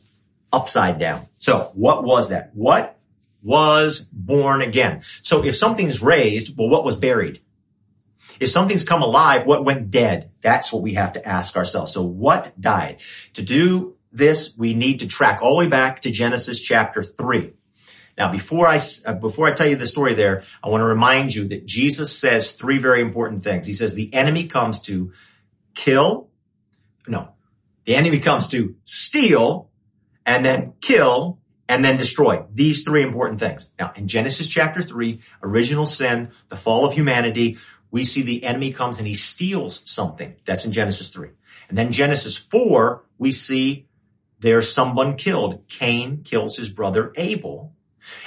upside 0.52 1.00
down. 1.00 1.28
So 1.36 1.72
what 1.74 2.04
was 2.04 2.30
that? 2.30 2.52
What 2.54 2.98
was 3.44 4.08
born 4.12 4.62
again? 4.62 5.02
So 5.22 5.46
if 5.46 5.56
something's 5.56 6.02
raised, 6.02 6.58
well, 6.58 6.70
what 6.70 6.84
was 6.84 6.96
buried? 6.96 7.42
If 8.40 8.50
something's 8.50 8.84
come 8.84 9.02
alive, 9.02 9.46
what 9.46 9.66
went 9.66 9.90
dead? 9.90 10.32
That's 10.42 10.72
what 10.72 10.82
we 10.82 10.94
have 10.94 11.14
to 11.14 11.28
ask 11.28 11.56
ourselves. 11.56 11.92
So 11.92 12.04
what 12.04 12.54
died? 12.60 13.02
To 13.34 13.42
do 13.42 13.96
this, 14.12 14.56
we 14.58 14.74
need 14.74 15.00
to 15.00 15.08
track 15.08 15.42
all 15.42 15.52
the 15.52 15.66
way 15.66 15.68
back 15.68 16.02
to 16.02 16.12
Genesis 16.12 16.62
chapter 16.62 17.04
three. 17.04 17.54
Now, 18.18 18.32
before 18.32 18.68
I, 18.68 18.80
uh, 19.06 19.14
before 19.14 19.48
I 19.48 19.52
tell 19.52 19.68
you 19.68 19.76
the 19.76 19.86
story 19.86 20.16
there, 20.16 20.44
I 20.64 20.70
want 20.70 20.82
to 20.82 20.86
remind 20.86 21.36
you 21.36 21.50
that 21.50 21.68
Jesus 21.68 22.18
says 22.18 22.54
three 22.54 22.80
very 22.80 23.02
important 23.02 23.44
things. 23.44 23.68
He 23.68 23.74
says 23.74 23.94
the 23.94 24.12
enemy 24.14 24.48
comes 24.48 24.82
to 24.82 25.14
kill. 25.76 26.30
No, 27.08 27.30
the 27.86 27.96
enemy 27.96 28.20
comes 28.20 28.48
to 28.50 28.76
steal 28.84 29.70
and 30.26 30.44
then 30.44 30.74
kill 30.82 31.40
and 31.70 31.86
then 31.86 31.98
destroy. 31.98 32.44
These 32.52 32.84
three 32.84 33.04
important 33.04 33.40
things. 33.40 33.70
Now, 33.78 33.92
in 33.96 34.08
Genesis 34.08 34.48
chapter 34.48 34.82
three, 34.82 35.22
original 35.44 35.86
sin, 35.86 36.32
the 36.50 36.58
fall 36.58 36.86
of 36.86 36.94
humanity, 36.94 37.58
we 37.92 38.04
see 38.04 38.22
the 38.22 38.44
enemy 38.44 38.72
comes 38.72 39.00
and 39.00 39.08
he 39.08 39.14
steals 39.14 39.82
something. 39.90 40.36
That's 40.46 40.66
in 40.66 40.72
Genesis 40.72 41.10
3. 41.10 41.30
And 41.70 41.78
then 41.78 41.92
Genesis 41.92 42.38
4, 42.38 43.04
we 43.18 43.32
see 43.32 43.88
there's 44.40 44.72
someone 44.72 45.16
killed. 45.18 45.68
Cain 45.68 46.24
kills 46.24 46.58
his 46.58 46.70
brother 46.70 47.14
Abel. 47.16 47.74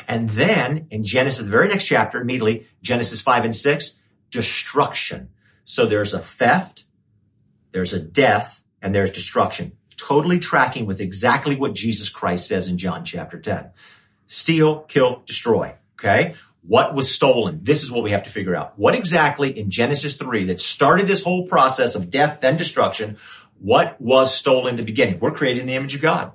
And 0.06 0.28
then 0.28 0.86
in 0.90 1.04
Genesis, 1.04 1.44
the 1.44 1.50
very 1.50 1.68
next 1.68 1.86
chapter, 1.86 2.20
immediately, 2.20 2.66
Genesis 2.82 3.20
5 3.20 3.44
and 3.44 3.54
6, 3.54 3.96
destruction. 4.30 5.30
So 5.64 5.86
there's 5.86 6.14
a 6.14 6.18
theft, 6.18 6.84
there's 7.72 7.92
a 7.92 8.00
death, 8.00 8.62
and 8.82 8.94
there's 8.94 9.12
destruction. 9.12 9.72
Totally 9.96 10.38
tracking 10.38 10.86
with 10.86 11.00
exactly 11.00 11.56
what 11.56 11.74
Jesus 11.74 12.08
Christ 12.08 12.48
says 12.48 12.68
in 12.68 12.78
John 12.78 13.04
chapter 13.04 13.38
10. 13.38 13.70
Steal, 14.26 14.80
kill, 14.80 15.22
destroy. 15.26 15.74
Okay? 15.98 16.34
What 16.62 16.94
was 16.94 17.14
stolen? 17.14 17.60
This 17.62 17.82
is 17.82 17.90
what 17.90 18.04
we 18.04 18.10
have 18.10 18.24
to 18.24 18.30
figure 18.30 18.54
out. 18.54 18.78
What 18.78 18.94
exactly 18.94 19.58
in 19.58 19.70
Genesis 19.70 20.16
3 20.16 20.46
that 20.46 20.60
started 20.60 21.08
this 21.08 21.24
whole 21.24 21.46
process 21.46 21.94
of 21.94 22.10
death, 22.10 22.40
then 22.40 22.56
destruction, 22.56 23.16
what 23.58 24.00
was 24.00 24.34
stolen 24.34 24.70
in 24.70 24.76
the 24.76 24.82
beginning? 24.82 25.20
We're 25.20 25.32
created 25.32 25.60
in 25.60 25.66
the 25.66 25.74
image 25.74 25.94
of 25.94 26.02
God. 26.02 26.32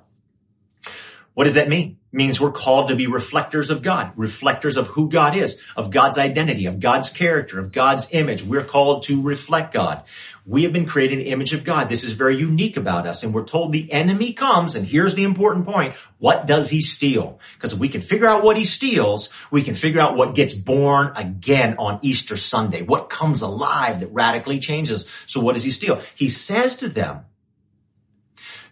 What 1.34 1.44
does 1.44 1.54
that 1.54 1.68
mean? 1.68 1.95
Means 2.12 2.40
we're 2.40 2.52
called 2.52 2.88
to 2.88 2.96
be 2.96 3.08
reflectors 3.08 3.70
of 3.70 3.82
God, 3.82 4.12
reflectors 4.16 4.76
of 4.76 4.86
who 4.86 5.10
God 5.10 5.36
is, 5.36 5.62
of 5.76 5.90
God's 5.90 6.18
identity, 6.18 6.66
of 6.66 6.80
God's 6.80 7.10
character, 7.10 7.58
of 7.58 7.72
God's 7.72 8.08
image. 8.12 8.42
We're 8.42 8.64
called 8.64 9.02
to 9.04 9.20
reflect 9.20 9.74
God. 9.74 10.04
We 10.46 10.62
have 10.62 10.72
been 10.72 10.86
created 10.86 11.18
in 11.18 11.24
the 11.24 11.30
image 11.30 11.52
of 11.52 11.64
God. 11.64 11.88
This 11.88 12.04
is 12.04 12.12
very 12.12 12.38
unique 12.38 12.76
about 12.76 13.06
us. 13.06 13.24
And 13.24 13.34
we're 13.34 13.44
told 13.44 13.72
the 13.72 13.92
enemy 13.92 14.32
comes, 14.32 14.76
and 14.76 14.86
here's 14.86 15.14
the 15.14 15.24
important 15.24 15.66
point. 15.66 15.96
What 16.18 16.46
does 16.46 16.70
he 16.70 16.80
steal? 16.80 17.40
Because 17.54 17.72
if 17.72 17.80
we 17.80 17.88
can 17.88 18.00
figure 18.00 18.28
out 18.28 18.44
what 18.44 18.56
he 18.56 18.64
steals, 18.64 19.30
we 19.50 19.62
can 19.62 19.74
figure 19.74 20.00
out 20.00 20.16
what 20.16 20.36
gets 20.36 20.54
born 20.54 21.12
again 21.16 21.76
on 21.78 21.98
Easter 22.02 22.36
Sunday. 22.36 22.82
What 22.82 23.10
comes 23.10 23.42
alive 23.42 24.00
that 24.00 24.12
radically 24.12 24.60
changes. 24.60 25.08
So 25.26 25.40
what 25.40 25.54
does 25.54 25.64
he 25.64 25.72
steal? 25.72 26.00
He 26.14 26.28
says 26.28 26.76
to 26.76 26.88
them, 26.88 27.24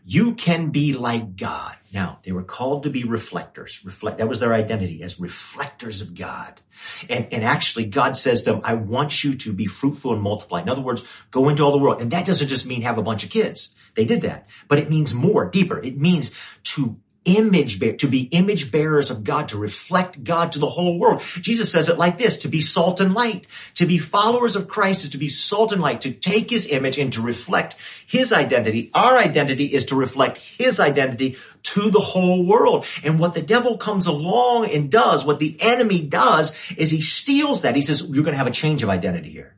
you 0.04 0.34
can 0.34 0.70
be 0.70 0.92
like 0.92 1.36
God. 1.36 1.74
Now, 1.92 2.18
they 2.24 2.32
were 2.32 2.42
called 2.42 2.82
to 2.82 2.90
be 2.90 3.04
reflectors. 3.04 3.82
Reflect, 3.84 4.18
that 4.18 4.28
was 4.28 4.40
their 4.40 4.52
identity 4.52 5.02
as 5.02 5.18
reflectors 5.18 6.02
of 6.02 6.14
God. 6.14 6.60
And, 7.08 7.28
and 7.32 7.42
actually 7.42 7.86
God 7.86 8.14
says 8.16 8.42
to 8.42 8.52
them, 8.52 8.60
I 8.64 8.74
want 8.74 9.24
you 9.24 9.34
to 9.34 9.52
be 9.52 9.66
fruitful 9.66 10.12
and 10.12 10.20
multiply. 10.20 10.60
In 10.60 10.68
other 10.68 10.82
words, 10.82 11.24
go 11.30 11.48
into 11.48 11.62
all 11.62 11.72
the 11.72 11.78
world. 11.78 12.02
And 12.02 12.10
that 12.10 12.26
doesn't 12.26 12.48
just 12.48 12.66
mean 12.66 12.82
have 12.82 12.98
a 12.98 13.02
bunch 13.02 13.24
of 13.24 13.30
kids. 13.30 13.74
They 13.94 14.04
did 14.04 14.22
that, 14.22 14.48
but 14.68 14.78
it 14.78 14.90
means 14.90 15.14
more, 15.14 15.48
deeper. 15.48 15.78
It 15.78 15.96
means 15.96 16.34
to 16.64 16.96
image 17.24 17.80
bear, 17.80 17.94
to 17.94 18.06
be 18.06 18.22
image 18.22 18.70
bearers 18.70 19.10
of 19.10 19.24
God, 19.24 19.48
to 19.48 19.58
reflect 19.58 20.22
God 20.22 20.52
to 20.52 20.58
the 20.58 20.68
whole 20.68 20.98
world. 20.98 21.22
Jesus 21.40 21.72
says 21.72 21.88
it 21.88 21.98
like 21.98 22.18
this, 22.18 22.38
to 22.38 22.48
be 22.48 22.60
salt 22.60 23.00
and 23.00 23.14
light. 23.14 23.46
To 23.76 23.86
be 23.86 23.98
followers 23.98 24.56
of 24.56 24.68
Christ 24.68 25.04
is 25.04 25.10
to 25.10 25.18
be 25.18 25.28
salt 25.28 25.72
and 25.72 25.82
light, 25.82 26.02
to 26.02 26.12
take 26.12 26.50
his 26.50 26.68
image 26.68 26.98
and 26.98 27.12
to 27.14 27.22
reflect 27.22 27.76
his 28.06 28.32
identity. 28.32 28.90
Our 28.94 29.18
identity 29.18 29.66
is 29.66 29.86
to 29.86 29.96
reflect 29.96 30.38
his 30.38 30.80
identity 30.80 31.36
to 31.64 31.90
the 31.90 32.00
whole 32.00 32.44
world. 32.44 32.86
And 33.02 33.18
what 33.18 33.34
the 33.34 33.42
devil 33.42 33.78
comes 33.78 34.06
along 34.06 34.70
and 34.70 34.90
does, 34.90 35.24
what 35.24 35.38
the 35.38 35.56
enemy 35.60 36.02
does, 36.02 36.54
is 36.76 36.90
he 36.90 37.00
steals 37.00 37.62
that. 37.62 37.74
He 37.74 37.82
says, 37.82 38.02
you're 38.02 38.24
going 38.24 38.34
to 38.34 38.38
have 38.38 38.46
a 38.46 38.50
change 38.50 38.82
of 38.82 38.90
identity 38.90 39.30
here. 39.30 39.53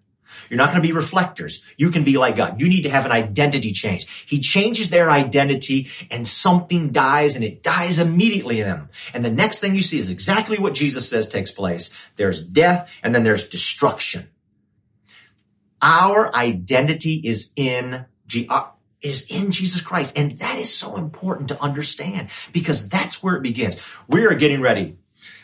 You're 0.48 0.58
not 0.58 0.66
going 0.70 0.82
to 0.82 0.86
be 0.86 0.92
reflectors. 0.92 1.64
You 1.76 1.90
can 1.90 2.04
be 2.04 2.18
like 2.18 2.36
God. 2.36 2.60
You 2.60 2.68
need 2.68 2.82
to 2.82 2.90
have 2.90 3.04
an 3.04 3.12
identity 3.12 3.72
change. 3.72 4.06
He 4.26 4.40
changes 4.40 4.88
their 4.88 5.10
identity 5.10 5.88
and 6.10 6.26
something 6.26 6.92
dies 6.92 7.36
and 7.36 7.44
it 7.44 7.62
dies 7.62 7.98
immediately 7.98 8.60
in 8.60 8.68
them. 8.68 8.90
And 9.12 9.24
the 9.24 9.30
next 9.30 9.60
thing 9.60 9.74
you 9.74 9.82
see 9.82 9.98
is 9.98 10.10
exactly 10.10 10.58
what 10.58 10.74
Jesus 10.74 11.08
says 11.08 11.28
takes 11.28 11.50
place. 11.50 11.92
There's 12.16 12.44
death 12.44 12.98
and 13.02 13.14
then 13.14 13.24
there's 13.24 13.48
destruction. 13.48 14.28
Our 15.82 16.34
identity 16.34 17.20
is 17.24 17.52
in 17.56 18.06
G- 18.26 18.46
uh, 18.48 18.64
is 19.02 19.30
in 19.30 19.50
Jesus 19.50 19.82
Christ. 19.82 20.18
And 20.18 20.38
that 20.40 20.58
is 20.58 20.72
so 20.72 20.96
important 20.96 21.50
to 21.50 21.62
understand 21.62 22.30
because 22.52 22.88
that's 22.88 23.22
where 23.22 23.36
it 23.36 23.42
begins. 23.42 23.78
We 24.08 24.26
are 24.26 24.34
getting 24.34 24.60
ready 24.60 24.96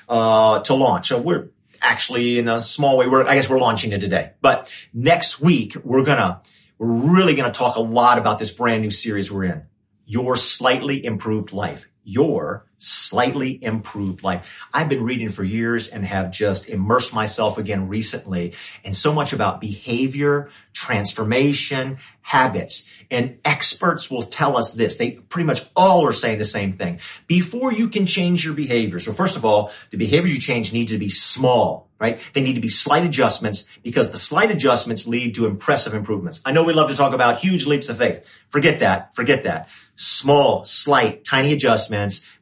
uh, 0.09 0.61
to 0.61 0.75
launch. 0.75 1.09
So 1.09 1.19
we're 1.19 1.51
actually 1.83 2.39
in 2.39 2.49
a 2.49 2.59
small 2.61 2.97
way. 2.97 3.07
We're, 3.07 3.27
I 3.27 3.35
guess 3.35 3.49
we're 3.49 3.59
launching 3.59 3.93
it 3.93 4.01
today, 4.01 4.33
but 4.41 4.73
next 4.95 5.41
week 5.41 5.77
we're 5.85 6.05
gonna, 6.05 6.43
we're 6.79 7.15
really 7.15 7.35
gonna 7.35 7.53
talk 7.53 7.77
a 7.77 7.81
lot 7.81 8.19
about 8.19 8.39
this 8.39 8.51
brand 8.51 8.83
new 8.83 8.91
series 8.91 9.31
we're 9.31 9.45
in. 9.45 9.62
Your 10.07 10.37
slightly 10.37 11.05
improved 11.05 11.53
life. 11.53 11.89
Your 12.05 12.67
slightly 12.83 13.63
improved 13.63 14.25
life. 14.25 14.61
I've 14.75 14.89
been 14.89 15.05
reading 15.05 15.29
for 15.29 15.45
years 15.45 15.89
and 15.89 16.05
have 16.05 16.33
just 16.33 16.69
immersed 16.69 17.15
myself 17.15 17.57
again 17.57 17.89
recently 17.89 18.55
in 18.83 18.93
so 18.93 19.13
much 19.13 19.33
about 19.33 19.61
behavior, 19.61 20.51
transformation, 20.73 21.99
habits. 22.23 22.89
And 23.11 23.39
experts 23.45 24.11
will 24.11 24.23
tell 24.23 24.57
us 24.57 24.71
this. 24.71 24.97
They 24.97 25.13
pretty 25.13 25.47
much 25.47 25.61
all 25.77 26.07
are 26.07 26.13
saying 26.13 26.39
the 26.39 26.45
same 26.45 26.73
thing. 26.79 27.01
Before 27.27 27.71
you 27.73 27.89
can 27.89 28.07
change 28.07 28.45
your 28.45 28.55
behavior. 28.55 28.99
So 28.99 29.13
first 29.13 29.37
of 29.37 29.45
all, 29.45 29.71
the 29.91 29.99
behaviors 29.99 30.35
you 30.35 30.41
change 30.41 30.73
need 30.73 30.89
to 30.89 30.99
be 30.99 31.11
small, 31.11 31.91
right? 32.01 32.21
They 32.33 32.41
need 32.41 32.55
to 32.55 32.61
be 32.61 32.71
slight 32.71 33.05
adjustments 33.05 33.67
because 33.83 34.11
the 34.11 34.17
slight 34.17 34.51
adjustments 34.51 35.07
lead 35.07 35.35
to 35.35 35.47
impressive 35.47 35.93
improvements. 35.93 36.41
I 36.45 36.53
know 36.53 36.65
we 36.65 36.73
love 36.73 36.91
to 36.91 36.97
talk 36.97 37.13
about 37.13 37.39
huge 37.39 37.67
leaps 37.67 37.91
of 37.91 37.99
faith. 37.99 38.27
Forget 38.49 38.79
that. 38.79 39.15
Forget 39.15 39.43
that. 39.43 39.69
Small, 39.95 40.65
slight, 40.65 41.23
tiny 41.23 41.53
adjustments 41.53 41.92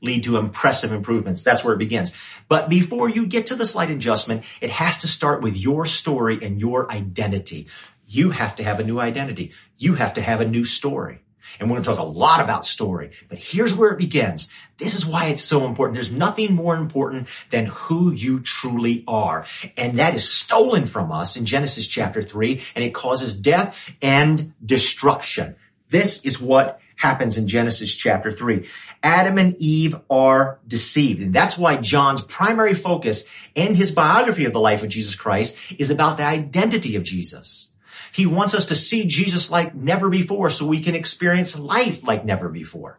lead 0.01 0.25
to 0.25 0.37
impressive 0.37 0.93
improvements. 0.93 1.43
That's 1.43 1.65
where 1.65 1.75
it 1.75 1.79
begins. 1.79 2.13
But 2.49 2.69
before 2.69 3.09
you 3.09 3.27
get 3.27 3.49
to 3.49 3.57
the 3.57 3.67
slight 3.67 3.91
adjustment, 3.91 4.45
it 4.61 4.71
has 4.71 4.99
to 4.99 5.09
start 5.09 5.43
with 5.43 5.57
your 5.57 5.85
story 5.87 6.39
and 6.43 6.61
your 6.61 6.91
identity 6.91 7.69
you 8.11 8.31
have 8.31 8.57
to 8.57 8.65
have 8.65 8.81
a 8.81 8.85
new 8.85 8.99
identity. 8.99 9.53
You 9.79 9.95
have 9.95 10.15
to 10.15 10.21
have 10.21 10.41
a 10.41 10.47
new 10.47 10.65
story. 10.65 11.21
And 11.59 11.69
we're 11.69 11.77
going 11.77 11.85
to 11.85 11.91
talk 11.91 11.99
a 11.99 12.03
lot 12.03 12.41
about 12.41 12.67
story, 12.67 13.11
but 13.29 13.39
here's 13.39 13.75
where 13.75 13.91
it 13.91 13.99
begins. 13.99 14.53
This 14.77 14.95
is 14.95 15.05
why 15.05 15.27
it's 15.27 15.43
so 15.43 15.67
important. 15.67 15.95
There's 15.95 16.13
nothing 16.13 16.55
more 16.55 16.77
important 16.77 17.29
than 17.51 17.67
who 17.67 18.13
you 18.13 18.41
truly 18.41 19.05
are. 19.09 19.47
And 19.77 19.99
that 19.99 20.15
is 20.15 20.29
stolen 20.29 20.87
from 20.87 21.11
us 21.11 21.37
in 21.37 21.47
Genesis 21.47 21.89
chapter 21.89 22.23
three, 22.23 22.63
and 22.75 22.85
it 22.85 22.95
causes 22.95 23.35
death 23.35 23.91
and 24.01 24.53
destruction. 24.65 25.57
This 25.89 26.25
is 26.25 26.41
what 26.41 26.81
happens 27.01 27.39
in 27.39 27.49
Genesis 27.49 27.95
chapter 27.97 28.31
three. 28.31 28.69
Adam 29.03 29.39
and 29.39 29.57
Eve 29.59 29.97
are 30.11 30.61
deceived. 30.67 31.23
And 31.23 31.33
that's 31.33 31.57
why 31.57 31.77
John's 31.77 32.21
primary 32.21 32.75
focus 32.75 33.25
and 33.57 33.75
his 33.75 33.91
biography 33.91 34.45
of 34.45 34.53
the 34.53 34.61
life 34.61 34.83
of 34.83 34.91
Jesus 34.91 35.15
Christ 35.15 35.57
is 35.79 35.91
about 35.91 36.19
the 36.19 36.25
identity 36.25 36.97
of 36.97 37.03
Jesus. 37.03 37.71
He 38.13 38.27
wants 38.27 38.55
us 38.55 38.67
to 38.67 38.75
see 38.75 39.07
Jesus 39.07 39.51
like 39.51 39.75
never 39.75 40.11
before 40.11 40.51
so 40.51 40.67
we 40.67 40.83
can 40.83 40.95
experience 40.95 41.59
life 41.59 42.05
like 42.05 42.27
never 42.27 42.51
before. 42.51 42.99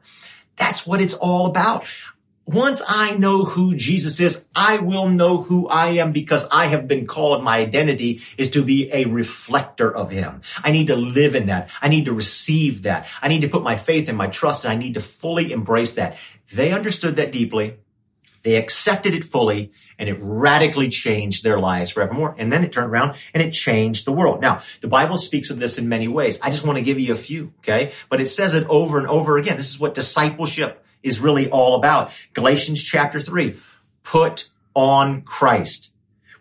That's 0.55 0.87
what 0.87 0.99
it's 0.99 1.13
all 1.13 1.45
about. 1.45 1.85
Once 2.45 2.81
I 2.85 3.15
know 3.15 3.45
who 3.45 3.75
Jesus 3.75 4.19
is, 4.19 4.45
I 4.55 4.77
will 4.77 5.07
know 5.07 5.41
who 5.41 5.67
I 5.67 5.91
am 6.01 6.11
because 6.11 6.47
I 6.51 6.67
have 6.67 6.87
been 6.87 7.05
called, 7.05 7.43
my 7.43 7.59
identity 7.59 8.21
is 8.37 8.51
to 8.51 8.63
be 8.63 8.91
a 8.91 9.05
reflector 9.05 9.95
of 9.95 10.09
Him. 10.09 10.41
I 10.63 10.71
need 10.71 10.87
to 10.87 10.95
live 10.95 11.35
in 11.35 11.47
that. 11.47 11.69
I 11.81 11.87
need 11.87 12.05
to 12.05 12.13
receive 12.13 12.83
that. 12.83 13.07
I 13.21 13.27
need 13.27 13.41
to 13.41 13.47
put 13.47 13.63
my 13.63 13.75
faith 13.75 14.09
and 14.09 14.17
my 14.17 14.27
trust 14.27 14.65
and 14.65 14.73
I 14.73 14.75
need 14.75 14.95
to 14.95 14.99
fully 14.99 15.51
embrace 15.51 15.93
that. 15.93 16.17
They 16.51 16.73
understood 16.73 17.17
that 17.17 17.31
deeply. 17.31 17.77
They 18.43 18.55
accepted 18.55 19.13
it 19.13 19.25
fully 19.25 19.71
and 19.99 20.09
it 20.09 20.17
radically 20.19 20.89
changed 20.89 21.43
their 21.43 21.59
lives 21.59 21.91
forevermore. 21.91 22.35
And 22.39 22.51
then 22.51 22.63
it 22.63 22.71
turned 22.71 22.91
around 22.91 23.17
and 23.35 23.43
it 23.43 23.51
changed 23.51 24.05
the 24.05 24.11
world. 24.11 24.41
Now, 24.41 24.61
the 24.81 24.87
Bible 24.87 25.19
speaks 25.19 25.51
of 25.51 25.59
this 25.59 25.77
in 25.77 25.87
many 25.87 26.07
ways. 26.07 26.39
I 26.41 26.49
just 26.49 26.65
want 26.65 26.77
to 26.77 26.83
give 26.83 26.99
you 26.99 27.13
a 27.13 27.17
few, 27.17 27.53
okay? 27.59 27.93
But 28.09 28.19
it 28.19 28.25
says 28.25 28.55
it 28.55 28.65
over 28.67 28.97
and 28.97 29.07
over 29.07 29.37
again. 29.37 29.57
This 29.57 29.69
is 29.69 29.79
what 29.79 29.93
discipleship 29.93 30.83
is 31.03 31.19
really 31.19 31.49
all 31.49 31.75
about. 31.75 32.11
Galatians 32.33 32.83
chapter 32.83 33.19
three, 33.19 33.57
put 34.03 34.49
on 34.73 35.21
Christ. 35.21 35.91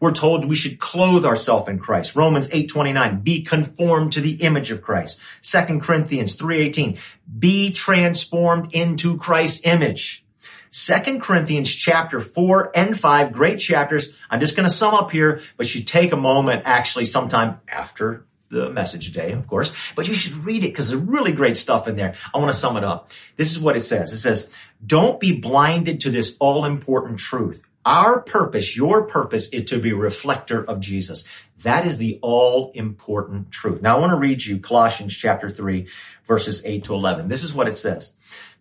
We're 0.00 0.12
told 0.12 0.46
we 0.46 0.56
should 0.56 0.80
clothe 0.80 1.26
ourselves 1.26 1.68
in 1.68 1.78
Christ. 1.78 2.16
Romans 2.16 2.48
8:29, 2.52 3.22
be 3.22 3.42
conformed 3.42 4.12
to 4.12 4.20
the 4.20 4.32
image 4.42 4.70
of 4.70 4.80
Christ. 4.80 5.20
2 5.42 5.82
Corinthians 5.82 6.34
3:18, 6.34 6.98
be 7.38 7.70
transformed 7.70 8.72
into 8.72 9.18
Christ's 9.18 9.60
image. 9.64 10.24
Second 10.70 11.20
Corinthians 11.20 11.74
chapter 11.74 12.20
four 12.20 12.70
and 12.74 12.98
five, 12.98 13.32
great 13.32 13.58
chapters. 13.58 14.12
I'm 14.30 14.40
just 14.40 14.56
going 14.56 14.68
to 14.68 14.74
sum 14.74 14.94
up 14.94 15.10
here, 15.10 15.42
but 15.56 15.74
you 15.74 15.82
take 15.82 16.12
a 16.12 16.16
moment 16.16 16.62
actually 16.64 17.06
sometime 17.06 17.60
after 17.68 18.24
the 18.50 18.68
message 18.70 19.06
today, 19.06 19.32
of 19.32 19.46
course, 19.46 19.72
but 19.94 20.08
you 20.08 20.14
should 20.14 20.44
read 20.44 20.64
it 20.64 20.68
because 20.68 20.90
there's 20.90 21.02
really 21.02 21.32
great 21.32 21.56
stuff 21.56 21.88
in 21.88 21.96
there. 21.96 22.14
I 22.34 22.38
want 22.38 22.50
to 22.50 22.58
sum 22.58 22.76
it 22.76 22.84
up. 22.84 23.10
This 23.36 23.52
is 23.52 23.60
what 23.60 23.76
it 23.76 23.80
says. 23.80 24.12
It 24.12 24.18
says, 24.18 24.50
don't 24.84 25.20
be 25.20 25.38
blinded 25.38 26.00
to 26.02 26.10
this 26.10 26.36
all 26.40 26.64
important 26.64 27.18
truth. 27.18 27.62
Our 27.86 28.20
purpose, 28.20 28.76
your 28.76 29.06
purpose 29.06 29.48
is 29.50 29.66
to 29.66 29.78
be 29.78 29.92
reflector 29.92 30.62
of 30.62 30.80
Jesus. 30.80 31.24
That 31.62 31.86
is 31.86 31.96
the 31.96 32.18
all 32.20 32.72
important 32.74 33.50
truth. 33.50 33.80
Now 33.80 33.96
I 33.96 34.00
want 34.00 34.10
to 34.10 34.16
read 34.16 34.44
you 34.44 34.58
Colossians 34.58 35.16
chapter 35.16 35.48
three, 35.48 35.88
verses 36.24 36.62
eight 36.66 36.84
to 36.84 36.94
11. 36.94 37.28
This 37.28 37.42
is 37.42 37.54
what 37.54 37.68
it 37.68 37.72
says. 37.72 38.12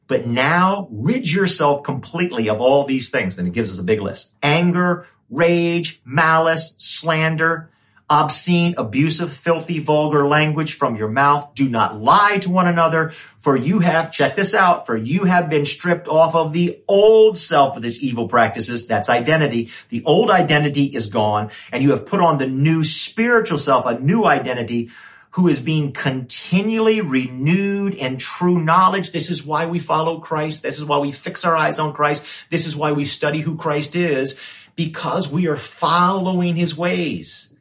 But 0.07 0.25
now 0.25 0.87
rid 0.89 1.29
yourself 1.29 1.83
completely 1.83 2.49
of 2.49 2.61
all 2.61 2.85
these 2.85 3.09
things. 3.09 3.37
And 3.37 3.47
it 3.47 3.53
gives 3.53 3.71
us 3.71 3.79
a 3.79 3.83
big 3.83 4.01
list. 4.01 4.31
Anger, 4.41 5.05
rage, 5.29 6.01
malice, 6.05 6.75
slander, 6.77 7.69
obscene, 8.09 8.75
abusive, 8.77 9.31
filthy, 9.31 9.79
vulgar 9.79 10.27
language 10.27 10.73
from 10.73 10.95
your 10.95 11.09
mouth. 11.09 11.53
Do 11.53 11.69
not 11.69 12.01
lie 12.01 12.39
to 12.41 12.49
one 12.49 12.67
another, 12.67 13.09
for 13.09 13.55
you 13.55 13.79
have, 13.79 14.11
check 14.11 14.35
this 14.35 14.53
out, 14.53 14.87
for 14.87 14.97
you 14.97 15.25
have 15.25 15.49
been 15.49 15.65
stripped 15.65 16.07
off 16.07 16.35
of 16.35 16.51
the 16.51 16.81
old 16.87 17.37
self 17.37 17.77
of 17.77 17.83
this 17.83 18.01
evil 18.01 18.27
practices. 18.27 18.87
That's 18.87 19.09
identity. 19.09 19.69
The 19.89 20.03
old 20.05 20.31
identity 20.31 20.85
is 20.85 21.07
gone, 21.07 21.51
and 21.71 21.83
you 21.83 21.91
have 21.91 22.05
put 22.05 22.19
on 22.19 22.37
the 22.37 22.47
new 22.47 22.83
spiritual 22.83 23.57
self, 23.57 23.85
a 23.85 23.99
new 23.99 24.25
identity 24.25 24.89
who 25.31 25.47
is 25.47 25.59
being 25.59 25.91
continually 25.91 27.01
renewed 27.01 27.93
in 27.93 28.17
true 28.17 28.59
knowledge. 28.59 29.11
This 29.11 29.29
is 29.29 29.45
why 29.45 29.67
we 29.67 29.77
follow 29.77 30.19
Christ. 30.19 30.63
This 30.63 30.79
is 30.79 30.85
why 30.85 30.97
we 30.97 31.11
fix 31.11 31.45
our 31.45 31.55
eyes 31.55 31.77
on 31.77 31.93
Christ. 31.93 32.25
This 32.49 32.65
is 32.65 32.75
why 32.75 32.93
we 32.93 33.05
study 33.05 33.39
who 33.39 33.55
Christ 33.55 33.95
is 33.95 34.39
because 34.75 35.31
we 35.31 35.47
are 35.47 35.55
following 35.55 36.55
his 36.55 36.75
ways. 36.75 37.53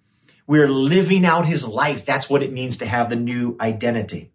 We're 0.48 0.68
living 0.68 1.26
out 1.26 1.44
his 1.44 1.68
life. 1.68 2.06
That's 2.06 2.30
what 2.30 2.42
it 2.42 2.52
means 2.52 2.78
to 2.78 2.86
have 2.86 3.10
the 3.10 3.16
new 3.16 3.56
identity. 3.60 4.32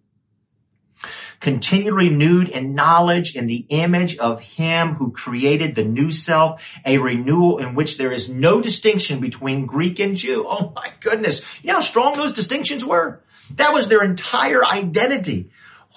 Continually 1.40 2.08
renewed 2.10 2.50
in 2.50 2.76
knowledge 2.76 3.36
in 3.36 3.48
the 3.48 3.66
image 3.70 4.18
of 4.18 4.40
him 4.40 4.94
who 4.94 5.12
created 5.12 5.74
the 5.74 5.84
new 5.84 6.12
self, 6.12 6.78
a 6.86 7.00
renewal 7.00 7.58
in 7.58 7.74
which 7.74 7.98
there 7.98 8.12
is 8.12 8.30
no 8.30 8.62
distinction 8.62 9.20
between 9.20 9.66
Greek 9.66 10.00
and 10.00 10.16
Jew. 10.16 10.46
Oh 10.48 10.72
my 10.76 10.94
goodness. 11.00 11.60
You 11.64 11.70
know 11.70 11.74
how 11.74 11.82
strong 11.82 12.16
those 12.16 12.32
distinctions 12.32 12.86
were? 12.86 13.22
That 13.56 13.74
was 13.74 13.88
their 13.88 14.04
entire 14.04 14.64
identity. 14.64 15.50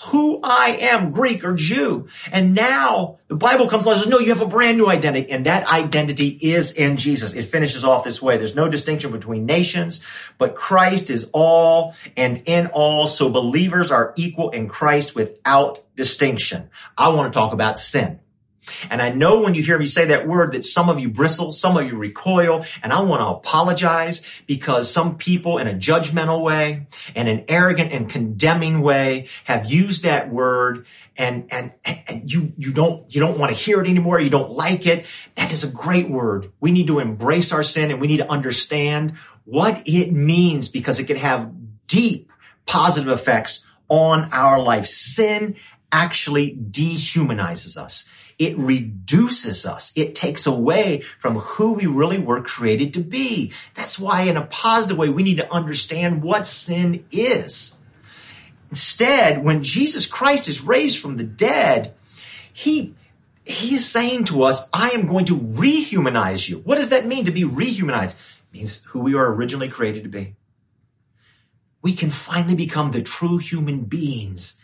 Who 0.09 0.41
I 0.43 0.76
am, 0.81 1.12
Greek 1.12 1.43
or 1.43 1.55
Jew. 1.55 2.09
And 2.31 2.55
now 2.55 3.19
the 3.29 3.37
Bible 3.37 3.67
comes 3.69 3.85
along 3.85 3.95
and 3.95 4.03
says, 4.03 4.11
no, 4.11 4.19
you 4.19 4.29
have 4.29 4.43
a 4.43 4.47
brand 4.47 4.76
new 4.76 4.88
identity. 4.88 5.31
And 5.31 5.47
that 5.47 5.73
identity 5.73 6.29
is 6.29 6.73
in 6.73 6.99
Jesus. 6.99 7.33
It 7.33 7.47
finishes 7.47 7.83
off 7.83 8.05
this 8.05 8.21
way. 8.21 8.37
There's 8.37 8.55
no 8.55 8.69
distinction 8.69 9.11
between 9.11 9.47
nations, 9.47 10.03
but 10.37 10.55
Christ 10.55 11.09
is 11.09 11.31
all 11.33 11.95
and 12.17 12.43
in 12.45 12.67
all. 12.69 13.07
So 13.07 13.31
believers 13.31 13.91
are 13.91 14.12
equal 14.17 14.50
in 14.50 14.69
Christ 14.69 15.15
without 15.15 15.83
distinction. 15.97 16.69
I 16.97 17.09
want 17.09 17.33
to 17.33 17.38
talk 17.38 17.55
about 17.55 17.79
sin. 17.79 18.21
And 18.91 19.01
I 19.01 19.11
know 19.11 19.41
when 19.41 19.55
you 19.55 19.63
hear 19.63 19.79
me 19.79 19.87
say 19.87 20.07
that 20.07 20.27
word 20.27 20.53
that 20.53 20.65
some 20.65 20.89
of 20.89 21.01
you 21.01 21.09
bristle, 21.09 21.53
some 21.53 21.77
of 21.77 21.87
you 21.87 21.97
recoil, 21.97 22.65
and 22.83 22.93
I 22.93 23.01
want 23.01 23.21
to 23.21 23.27
apologize 23.27 24.23
because 24.47 24.91
some 24.91 25.17
people 25.17 25.59
in 25.59 25.67
a 25.67 25.75
judgmental 25.75 26.43
way 26.43 26.87
and 27.15 27.29
an 27.29 27.45
arrogant 27.49 27.93
and 27.93 28.09
condemning 28.09 28.81
way 28.81 29.29
have 29.45 29.71
used 29.71 30.05
that 30.05 30.31
word 30.31 30.87
and, 31.17 31.47
and, 31.51 31.73
and 31.85 32.31
you, 32.31 32.53
you 32.57 32.73
don't, 32.73 33.13
you 33.15 33.21
don't 33.21 33.39
want 33.39 33.55
to 33.55 33.59
hear 33.59 33.81
it 33.81 33.89
anymore. 33.89 34.21
You 34.21 34.31
don't 34.31 34.53
like 34.53 34.87
it. 34.87 35.07
That 35.35 35.53
is 35.53 35.65
a 35.65 35.71
great 35.71 36.11
word. 36.11 36.53
We 36.61 36.73
need 36.73 36.89
to 36.89 36.99
embrace 36.99 37.53
our 37.53 37.63
sin 37.63 37.91
and 37.91 38.01
we 38.01 38.07
need 38.07 38.19
to 38.19 38.31
understand 38.31 39.17
what 39.45 39.83
it 39.87 40.13
means 40.13 40.69
because 40.69 40.99
it 40.99 41.05
can 41.05 41.17
have 41.17 41.53
deep 41.87 42.31
positive 42.67 43.13
effects 43.13 43.65
on 43.89 44.33
our 44.33 44.61
life. 44.61 44.87
Sin 44.87 45.57
actually 45.93 46.55
dehumanizes 46.55 47.77
us. 47.77 48.09
It 48.38 48.59
reduces 48.59 49.64
us. 49.64 49.93
It 49.97 50.14
takes 50.14 50.47
away 50.47 51.00
from 51.19 51.38
who 51.38 51.73
we 51.73 51.87
really 51.87 52.19
were 52.19 52.43
created 52.43 52.95
to 52.95 53.00
be. 53.00 53.52
That's 53.75 53.99
why 53.99 54.23
in 54.23 54.37
a 54.37 54.45
positive 54.45 54.99
way, 54.99 55.09
we 55.09 55.23
need 55.23 55.38
to 55.38 55.50
understand 55.50 56.23
what 56.23 56.47
sin 56.47 57.07
is. 57.11 57.76
Instead, 58.71 59.43
when 59.43 59.62
Jesus 59.62 60.07
Christ 60.07 60.49
is 60.49 60.62
raised 60.62 61.00
from 61.00 61.16
the 61.16 61.25
dead, 61.25 61.95
he, 62.52 62.95
he 63.45 63.75
is 63.75 63.90
saying 63.90 64.25
to 64.25 64.43
us, 64.43 64.69
I 64.73 64.90
am 64.90 65.07
going 65.07 65.26
to 65.26 65.38
rehumanize 65.38 66.49
you. 66.49 66.59
What 66.59 66.76
does 66.76 66.90
that 66.90 67.07
mean 67.07 67.25
to 67.26 67.31
be 67.31 67.45
rehumanized? 67.45 68.19
It 68.19 68.57
means 68.59 68.83
who 68.85 69.00
we 69.00 69.14
are 69.14 69.33
originally 69.33 69.69
created 69.69 70.02
to 70.02 70.11
be. 70.11 70.35
We 71.81 71.95
can 71.95 72.11
finally 72.11 72.57
become 72.57 72.90
the 72.90 73.02
true 73.02 73.38
human 73.38 73.83
beings 73.85 74.59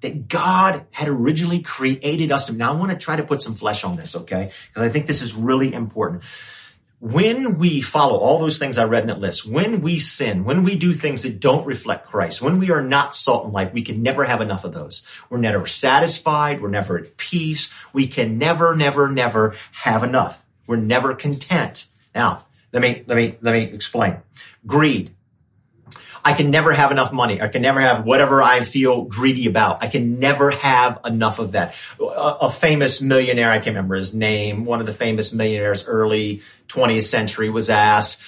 that 0.00 0.28
God 0.28 0.86
had 0.90 1.08
originally 1.08 1.60
created 1.62 2.30
us 2.32 2.46
to. 2.46 2.52
Now 2.52 2.72
I 2.72 2.76
want 2.76 2.90
to 2.92 2.96
try 2.96 3.16
to 3.16 3.24
put 3.24 3.42
some 3.42 3.54
flesh 3.54 3.84
on 3.84 3.96
this, 3.96 4.14
okay? 4.14 4.52
Because 4.68 4.82
I 4.82 4.88
think 4.90 5.06
this 5.06 5.22
is 5.22 5.34
really 5.34 5.72
important. 5.72 6.24
when 7.00 7.58
we 7.58 7.80
follow 7.80 8.18
all 8.18 8.38
those 8.40 8.58
things 8.58 8.76
I 8.76 8.84
read 8.84 9.04
in 9.04 9.06
that 9.06 9.20
list, 9.20 9.46
when 9.46 9.82
we 9.82 9.98
sin, 10.00 10.44
when 10.44 10.64
we 10.64 10.74
do 10.74 10.92
things 10.92 11.22
that 11.22 11.38
don't 11.38 11.64
reflect 11.64 12.08
Christ, 12.08 12.42
when 12.42 12.58
we 12.58 12.72
are 12.72 12.82
not 12.82 13.14
salt 13.14 13.44
and 13.44 13.52
light, 13.52 13.72
we 13.72 13.82
can 13.82 14.02
never 14.02 14.24
have 14.24 14.40
enough 14.40 14.64
of 14.64 14.74
those. 14.74 15.06
We're 15.30 15.38
never 15.38 15.66
satisfied. 15.66 16.60
We're 16.60 16.70
never 16.70 16.98
at 16.98 17.16
peace. 17.16 17.72
We 17.92 18.08
can 18.08 18.38
never, 18.38 18.74
never, 18.74 19.08
never 19.10 19.54
have 19.72 20.02
enough. 20.02 20.44
We're 20.66 20.76
never 20.76 21.14
content. 21.14 21.86
Now, 22.14 22.46
let 22.72 22.82
me, 22.82 23.04
let 23.06 23.16
me, 23.16 23.38
let 23.40 23.52
me 23.52 23.62
explain. 23.72 24.16
Greed. 24.66 25.14
I 26.24 26.32
can 26.32 26.50
never 26.50 26.72
have 26.72 26.90
enough 26.90 27.12
money. 27.12 27.40
I 27.40 27.48
can 27.48 27.62
never 27.62 27.80
have 27.80 28.04
whatever 28.04 28.42
I 28.42 28.60
feel 28.60 29.04
greedy 29.04 29.46
about. 29.46 29.82
I 29.82 29.88
can 29.88 30.18
never 30.18 30.50
have 30.50 31.00
enough 31.04 31.38
of 31.38 31.52
that. 31.52 31.74
A, 32.00 32.04
a, 32.04 32.50
famous 32.50 33.00
millionaire, 33.00 33.50
I 33.50 33.58
can't 33.58 33.68
remember 33.68 33.96
his 33.96 34.14
name, 34.14 34.64
one 34.64 34.80
of 34.80 34.86
the 34.86 34.92
famous 34.92 35.32
millionaires 35.32 35.86
early 35.86 36.42
20th 36.68 37.04
century 37.04 37.50
was 37.50 37.70
asked, 37.70 38.20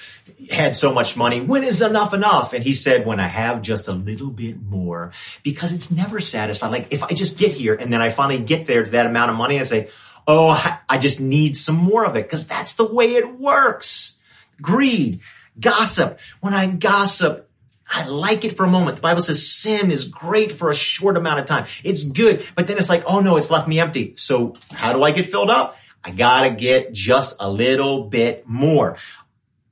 had 0.49 0.75
so 0.75 0.93
much 0.93 1.17
money, 1.17 1.41
when 1.41 1.63
is 1.63 1.81
enough 1.81 2.13
enough? 2.13 2.53
And 2.53 2.63
he 2.63 2.73
said, 2.73 3.05
when 3.05 3.19
I 3.19 3.27
have 3.27 3.61
just 3.61 3.87
a 3.87 3.93
little 3.93 4.29
bit 4.29 4.61
more, 4.61 5.11
because 5.43 5.73
it's 5.73 5.91
never 5.91 6.19
satisfied. 6.19 6.71
Like 6.71 6.87
if 6.91 7.03
I 7.03 7.09
just 7.09 7.37
get 7.37 7.53
here 7.53 7.75
and 7.75 7.91
then 7.91 8.01
I 8.01 8.09
finally 8.09 8.39
get 8.39 8.65
there 8.65 8.83
to 8.83 8.91
that 8.91 9.05
amount 9.05 9.31
of 9.31 9.37
money 9.37 9.57
and 9.57 9.67
say, 9.67 9.89
oh, 10.27 10.79
I 10.87 10.97
just 10.97 11.19
need 11.19 11.55
some 11.55 11.75
more 11.75 12.05
of 12.05 12.15
it, 12.15 12.23
because 12.23 12.47
that's 12.47 12.75
the 12.75 12.85
way 12.85 13.15
it 13.15 13.39
works. 13.39 14.17
Greed, 14.61 15.21
gossip. 15.59 16.19
When 16.39 16.53
I 16.53 16.67
gossip, 16.67 17.49
I 17.93 18.05
like 18.05 18.45
it 18.45 18.55
for 18.55 18.65
a 18.65 18.69
moment. 18.69 18.95
The 18.95 19.01
Bible 19.01 19.19
says 19.21 19.45
sin 19.45 19.91
is 19.91 20.05
great 20.05 20.51
for 20.53 20.69
a 20.69 20.75
short 20.75 21.17
amount 21.17 21.41
of 21.41 21.45
time. 21.45 21.65
It's 21.83 22.05
good, 22.05 22.47
but 22.55 22.67
then 22.67 22.77
it's 22.77 22.89
like, 22.89 23.03
oh 23.05 23.19
no, 23.19 23.35
it's 23.35 23.51
left 23.51 23.67
me 23.67 23.79
empty. 23.81 24.13
So 24.15 24.53
how 24.71 24.93
do 24.93 25.03
I 25.03 25.11
get 25.11 25.25
filled 25.25 25.49
up? 25.49 25.75
I 26.03 26.11
gotta 26.11 26.51
get 26.51 26.93
just 26.93 27.35
a 27.39 27.51
little 27.51 28.05
bit 28.05 28.47
more. 28.47 28.97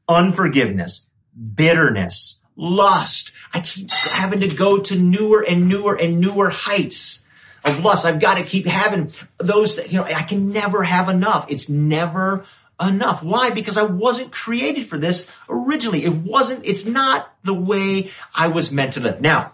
Unforgiveness, 0.07 1.07
bitterness, 1.55 2.41
lust. 2.57 3.31
I 3.53 3.61
keep 3.61 3.89
having 3.91 4.41
to 4.41 4.47
go 4.47 4.79
to 4.79 4.99
newer 4.99 5.43
and 5.47 5.69
newer 5.69 5.95
and 5.95 6.19
newer 6.19 6.49
heights 6.49 7.23
of 7.63 7.83
lust. 7.83 8.05
I've 8.05 8.19
got 8.19 8.35
to 8.35 8.43
keep 8.43 8.67
having 8.67 9.11
those, 9.37 9.77
you 9.87 9.99
know, 9.99 10.03
I 10.03 10.23
can 10.23 10.51
never 10.51 10.83
have 10.83 11.09
enough. 11.09 11.49
It's 11.49 11.69
never 11.69 12.45
enough. 12.81 13.23
Why? 13.23 13.49
Because 13.49 13.77
I 13.77 13.83
wasn't 13.83 14.31
created 14.31 14.85
for 14.85 14.97
this 14.97 15.29
originally. 15.49 16.05
It 16.05 16.13
wasn't, 16.13 16.65
it's 16.65 16.85
not 16.85 17.31
the 17.43 17.53
way 17.53 18.09
I 18.33 18.47
was 18.47 18.71
meant 18.71 18.93
to 18.93 19.01
live. 19.01 19.21
Now, 19.21 19.53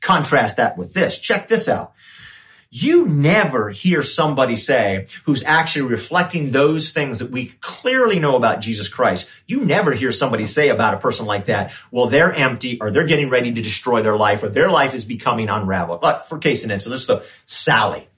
contrast 0.00 0.56
that 0.58 0.76
with 0.76 0.92
this. 0.92 1.18
Check 1.18 1.48
this 1.48 1.68
out. 1.68 1.92
You 2.74 3.06
never 3.06 3.68
hear 3.68 4.02
somebody 4.02 4.56
say 4.56 5.06
who's 5.24 5.42
actually 5.44 5.90
reflecting 5.90 6.50
those 6.50 6.88
things 6.88 7.18
that 7.18 7.30
we 7.30 7.54
clearly 7.60 8.18
know 8.18 8.34
about 8.34 8.62
Jesus 8.62 8.88
Christ. 8.88 9.28
You 9.46 9.66
never 9.66 9.92
hear 9.92 10.10
somebody 10.10 10.46
say 10.46 10.70
about 10.70 10.94
a 10.94 10.96
person 10.96 11.26
like 11.26 11.46
that, 11.46 11.74
well, 11.90 12.06
they're 12.06 12.32
empty 12.32 12.80
or 12.80 12.90
they're 12.90 13.04
getting 13.04 13.28
ready 13.28 13.52
to 13.52 13.60
destroy 13.60 14.02
their 14.02 14.16
life 14.16 14.42
or 14.42 14.48
their 14.48 14.70
life 14.70 14.94
is 14.94 15.04
becoming 15.04 15.50
unraveled. 15.50 16.00
But 16.00 16.26
for 16.30 16.38
case 16.38 16.64
in 16.64 16.80
so 16.80 16.88
this 16.88 17.00
is 17.00 17.06
the 17.06 17.26
Sally, 17.44 18.08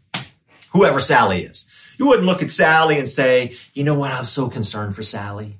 whoever 0.72 1.00
Sally 1.00 1.42
is. 1.42 1.66
You 1.96 2.06
wouldn't 2.06 2.26
look 2.26 2.42
at 2.42 2.50
Sally 2.50 2.98
and 2.98 3.08
say, 3.08 3.56
you 3.72 3.84
know 3.84 3.94
what? 3.94 4.12
I'm 4.12 4.24
so 4.24 4.48
concerned 4.48 4.94
for 4.94 5.02
Sally. 5.02 5.58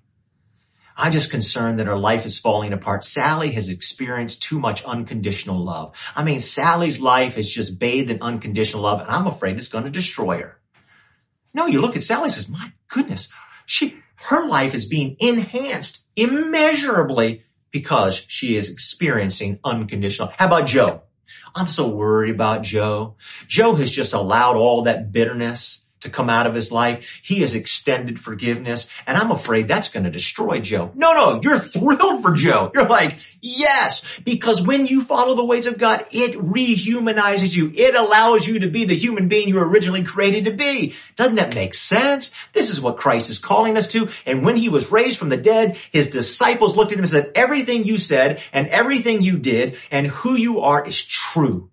I'm 0.97 1.13
just 1.13 1.31
concerned 1.31 1.81
that 1.81 1.89
her 1.89 1.99
life 1.99 2.25
is 2.25 2.39
falling 2.39 2.73
apart. 2.73 3.05
Sally 3.05 3.53
has 3.53 3.69
experienced 3.69 4.43
too 4.43 4.61
much 4.61 4.85
unconditional 4.85 5.63
love. 5.63 5.97
I 6.15 6.23
mean, 6.23 6.39
Sally's 6.41 7.01
life 7.01 7.37
is 7.37 7.53
just 7.53 7.79
bathed 7.79 8.11
in 8.11 8.23
unconditional 8.23 8.85
love 8.85 9.01
and 9.01 9.11
I'm 9.11 9.27
afraid 9.27 9.57
it's 9.57 9.69
going 9.69 9.85
to 9.85 9.91
destroy 9.91 10.39
her. 10.39 10.61
No, 11.53 11.67
you 11.67 11.81
look 11.81 11.97
at 11.97 12.03
Sally 12.03 12.25
and 12.25 12.33
says, 12.33 12.49
my 12.49 12.73
goodness, 12.89 13.29
she, 13.67 13.97
her 14.17 14.47
life 14.47 14.75
is 14.75 14.87
being 14.87 15.17
enhanced 15.19 16.05
immeasurably 16.17 17.43
because 17.71 18.25
she 18.29 18.57
is 18.57 18.71
experiencing 18.71 19.59
unconditional. 19.65 20.33
How 20.37 20.47
about 20.47 20.67
Joe? 20.67 21.03
I'm 21.57 21.67
so 21.67 21.89
worried 21.89 22.35
about 22.35 22.63
Joe. 22.63 23.17
Joe 23.49 23.75
has 23.77 23.91
just 23.91 24.13
allowed 24.13 24.57
all 24.57 24.83
that 24.83 25.11
bitterness 25.11 25.84
to 26.05 26.11
come 26.11 26.31
out 26.31 26.47
of 26.47 26.55
his 26.55 26.73
life. 26.73 27.21
He 27.23 27.41
has 27.41 27.55
extended 27.55 28.21
forgiveness 28.21 28.89
and 29.07 29.19
I'm 29.19 29.31
afraid 29.31 29.69
that's 29.69 29.91
going 29.91 30.05
to 30.05 30.11
destroy 30.11 30.61
Joe. 30.61 30.93
No, 30.95 31.13
no, 31.13 31.41
you're 31.43 31.59
thrilled 31.59 32.23
for 32.23 32.33
Joe. 32.33 32.71
You're 32.73 32.89
like, 32.89 33.19
yes, 33.41 34.19
because 34.25 34.65
when 34.65 34.87
you 34.87 35.03
follow 35.03 35.35
the 35.35 35.45
ways 35.45 35.67
of 35.67 35.79
God, 35.79 36.07
it 36.11 36.39
rehumanizes 36.39 37.57
you. 37.57 37.73
It 37.75 37.95
allows 37.95 38.47
you 38.47 38.61
to 38.61 38.69
be 38.69 38.85
the 38.85 38.95
human 38.95 39.29
being 39.29 39.49
you 39.49 39.57
were 39.57 39.69
originally 39.69 40.05
created 40.05 40.45
to 40.45 40.53
be. 40.53 40.95
Doesn't 41.17 41.37
that 41.37 41.55
make 41.55 41.75
sense? 41.75 42.35
This 42.53 42.71
is 42.71 42.81
what 42.81 42.97
Christ 42.97 43.31
is 43.31 43.39
calling 43.39 43.77
us 43.77 43.89
to. 43.89 44.09
And 44.27 44.45
when 44.45 44.57
he 44.57 44.69
was 44.69 44.93
raised 44.93 45.19
from 45.19 45.29
the 45.29 45.37
dead, 45.37 45.77
his 45.93 46.11
disciples 46.11 46.77
looked 46.77 46.93
at 46.93 46.99
him 46.99 47.05
and 47.05 47.11
said, 47.11 47.33
everything 47.35 47.85
you 47.85 47.99
said 47.99 48.43
and 48.53 48.69
everything 48.69 49.23
you 49.23 49.39
did 49.39 49.77
and 49.91 50.07
who 50.07 50.35
you 50.35 50.61
are 50.61 50.87
is 50.87 51.05
true. 51.05 51.71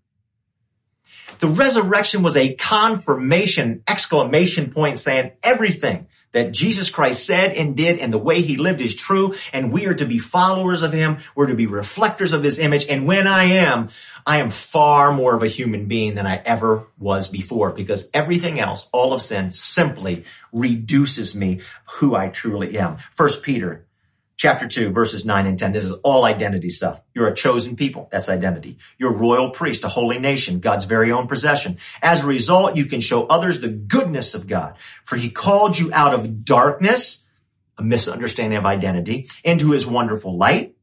The 1.42 1.48
resurrection 1.48 2.22
was 2.22 2.38
a 2.38 2.54
confirmation, 2.54 3.82
exclamation 3.88 4.72
point 4.72 5.00
saying 5.00 5.32
everything 5.42 6.06
that 6.34 6.52
Jesus 6.52 6.92
Christ 6.92 7.26
said 7.26 7.54
and 7.54 7.76
did 7.76 7.98
and 7.98 8.14
the 8.14 8.20
way 8.20 8.44
he 8.44 8.58
lived 8.58 8.80
is 8.80 8.96
true 8.96 9.34
and 9.52 9.72
we 9.72 9.88
are 9.88 9.96
to 9.96 10.06
be 10.06 10.20
followers 10.20 10.84
of 10.84 10.94
him. 10.94 11.18
We're 11.36 11.48
to 11.48 11.56
be 11.56 11.66
reflectors 11.66 12.34
of 12.34 12.44
his 12.44 12.60
image. 12.60 12.86
And 12.88 13.08
when 13.08 13.26
I 13.26 13.46
am, 13.46 13.90
I 14.24 14.38
am 14.38 14.52
far 14.52 15.12
more 15.12 15.34
of 15.34 15.42
a 15.42 15.48
human 15.48 15.88
being 15.88 16.14
than 16.14 16.28
I 16.28 16.36
ever 16.38 16.86
was 17.00 17.28
before 17.28 17.72
because 17.72 18.08
everything 18.14 18.60
else, 18.60 18.88
all 18.94 19.12
of 19.12 19.24
sin 19.24 19.50
simply 19.50 20.26
reduces 20.54 21.36
me 21.36 21.62
who 21.94 22.16
I 22.16 22.30
truly 22.30 22.78
am. 22.78 22.98
First 23.16 23.42
Peter 23.42 23.88
chapter 24.42 24.68
2, 24.68 24.90
verses 24.90 25.24
9 25.24 25.46
and 25.46 25.60
10. 25.60 25.72
This 25.72 25.86
is 25.86 25.92
all 26.02 26.26
identity 26.26 26.70
stuff. 26.70 27.00
You're 27.14 27.28
a 27.28 27.36
chosen 27.36 27.76
people. 27.76 28.10
That's 28.12 28.28
identity. 28.28 28.80
You're 28.98 29.14
royal 29.14 29.52
priest, 29.52 29.84
a 29.84 29.88
holy 29.88 30.18
nation, 30.18 30.62
God's 30.62 30.86
very 30.86 31.12
own 31.12 31.28
possession. 31.28 31.78
As 32.02 32.24
a 32.24 32.28
result, 32.28 32.76
you 32.76 32.86
can 32.86 33.02
show 33.02 33.28
others 33.28 33.60
the 33.60 33.70
goodness 33.70 34.34
of 34.34 34.48
God. 34.48 34.78
For 35.04 35.16
he 35.16 35.30
called 35.30 35.78
you 35.78 35.92
out 35.94 36.16
of 36.16 36.44
darkness, 36.44 37.24
a 37.78 37.84
misunderstanding 37.84 38.58
of 38.58 38.66
identity, 38.66 39.30
into 39.44 39.74
his 39.74 39.86
wonderful 39.86 40.36
light. 40.36 40.76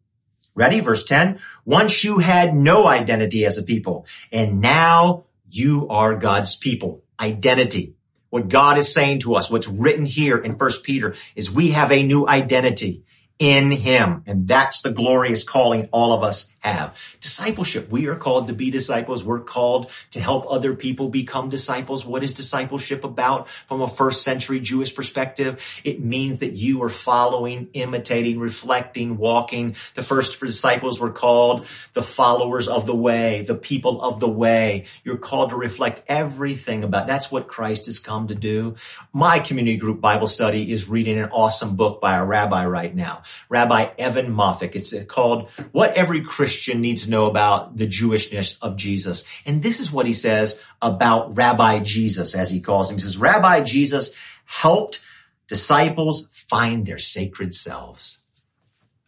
Ready? 0.55 0.79
Verse 0.79 1.03
10. 1.03 1.41
Once 1.65 2.05
you 2.05 2.21
had 2.21 2.55
no 2.55 2.87
identity 2.87 3.45
as 3.45 3.59
a 3.59 3.65
people, 3.65 4.07
and 4.31 4.61
now 4.61 5.25
you 5.51 5.89
are 5.89 6.15
God's 6.15 6.55
people. 6.55 7.03
Identity. 7.19 7.97
What 8.31 8.49
God 8.51 8.79
is 8.79 8.93
saying 8.93 9.21
to 9.21 9.35
us, 9.35 9.51
what's 9.51 9.67
written 9.67 10.07
here 10.07 10.39
in 10.39 10.57
First 10.57 10.85
Peter 10.85 11.17
is 11.35 11.51
we 11.51 11.73
have 11.73 11.91
a 11.91 12.05
new 12.05 12.29
identity 12.29 13.03
in 13.39 13.71
him. 13.71 14.23
And 14.27 14.47
that's 14.47 14.83
the 14.83 14.91
glorious 14.91 15.45
calling 15.45 15.89
all 15.93 16.13
of 16.13 16.23
us 16.23 16.51
have. 16.61 17.17
Discipleship. 17.21 17.91
We 17.91 18.07
are 18.07 18.17
called 18.17 18.49
to 18.49 18.53
be 18.53 18.71
disciples. 18.71 19.23
We're 19.23 19.41
called 19.41 19.91
to 20.11 20.21
help 20.21 20.47
other 20.49 20.75
people 20.75 21.09
become 21.09 21.49
disciples. 21.49 22.05
What 22.05 22.23
is 22.23 22.33
discipleship 22.33 23.05
about 23.05 23.49
from 23.49 23.81
a 23.81 23.89
first 23.89 24.23
century 24.23 24.61
Jewish 24.61 24.95
perspective? 24.95 25.65
It 25.85 26.01
means 26.01 26.41
that 26.41 26.55
you 26.55 26.83
are 26.83 26.89
following, 26.89 27.69
imitating, 27.75 28.41
reflecting, 28.41 29.17
walking. 29.17 29.77
The 29.95 30.03
first 30.03 30.41
disciples 30.41 31.01
were 31.01 31.13
called 31.13 31.67
the 31.93 32.03
followers 32.03 32.69
of 32.69 32.87
the 32.87 32.97
way, 32.97 33.43
the 33.43 33.55
people 33.55 34.03
of 34.03 34.21
the 34.21 34.29
way. 34.29 34.87
You're 35.05 35.19
called 35.19 35.51
to 35.51 35.57
reflect 35.57 36.03
everything 36.09 36.85
about. 36.85 37.07
That's 37.07 37.31
what 37.31 37.49
Christ 37.49 37.87
has 37.87 38.01
come 38.01 38.29
to 38.29 38.35
do. 38.35 38.75
My 39.13 39.39
community 39.39 39.77
group 39.77 40.01
Bible 40.01 40.27
study 40.27 40.71
is 40.71 40.89
reading 40.89 41.19
an 41.19 41.31
awesome 41.31 41.77
book 41.77 42.01
by 42.01 42.17
a 42.17 42.25
rabbi 42.25 42.67
right 42.67 42.95
now, 42.95 43.23
Rabbi 43.49 43.91
Evan 43.99 44.35
Moffic. 44.35 44.75
It's 44.75 44.95
called 45.05 45.51
What 45.73 45.95
Every 45.95 46.23
Christian 46.23 46.49
Christian 46.59 46.81
needs 46.81 47.05
to 47.05 47.11
know 47.13 47.27
about 47.27 47.77
the 47.77 47.87
Jewishness 47.87 48.59
of 48.61 48.75
Jesus. 48.75 49.25
And 49.47 49.63
this 49.63 49.79
is 49.79 49.93
what 49.93 50.07
he 50.07 50.13
says 50.13 50.61
about 50.83 51.37
Rabbi 51.37 51.79
Jesus, 51.79 52.35
as 52.35 52.51
he 52.51 52.61
calls 52.61 52.91
him. 52.91 52.97
He 52.97 53.01
says, 53.01 53.17
Rabbi 53.17 53.63
Jesus 53.63 54.11
helped 54.45 55.01
disciples 55.47 56.29
find 56.33 56.85
their 56.85 56.99
sacred 56.99 57.55
selves. 57.55 58.23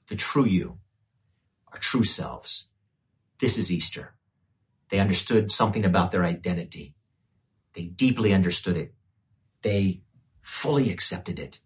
The 0.07 0.15
true 0.15 0.47
you, 0.47 0.79
our 1.73 1.79
true 1.81 2.05
selves. 2.05 2.69
This 3.41 3.59
is 3.59 3.73
Easter. 3.73 4.15
They 4.91 5.01
understood 5.01 5.51
something 5.51 5.85
about 5.85 6.13
their 6.13 6.25
identity. 6.25 6.95
They 7.75 7.87
deeply 7.87 8.33
understood 8.33 8.77
it. 8.77 8.95
They 9.63 10.03
fully 10.41 10.93
accepted 10.93 11.41
it. 11.41 11.59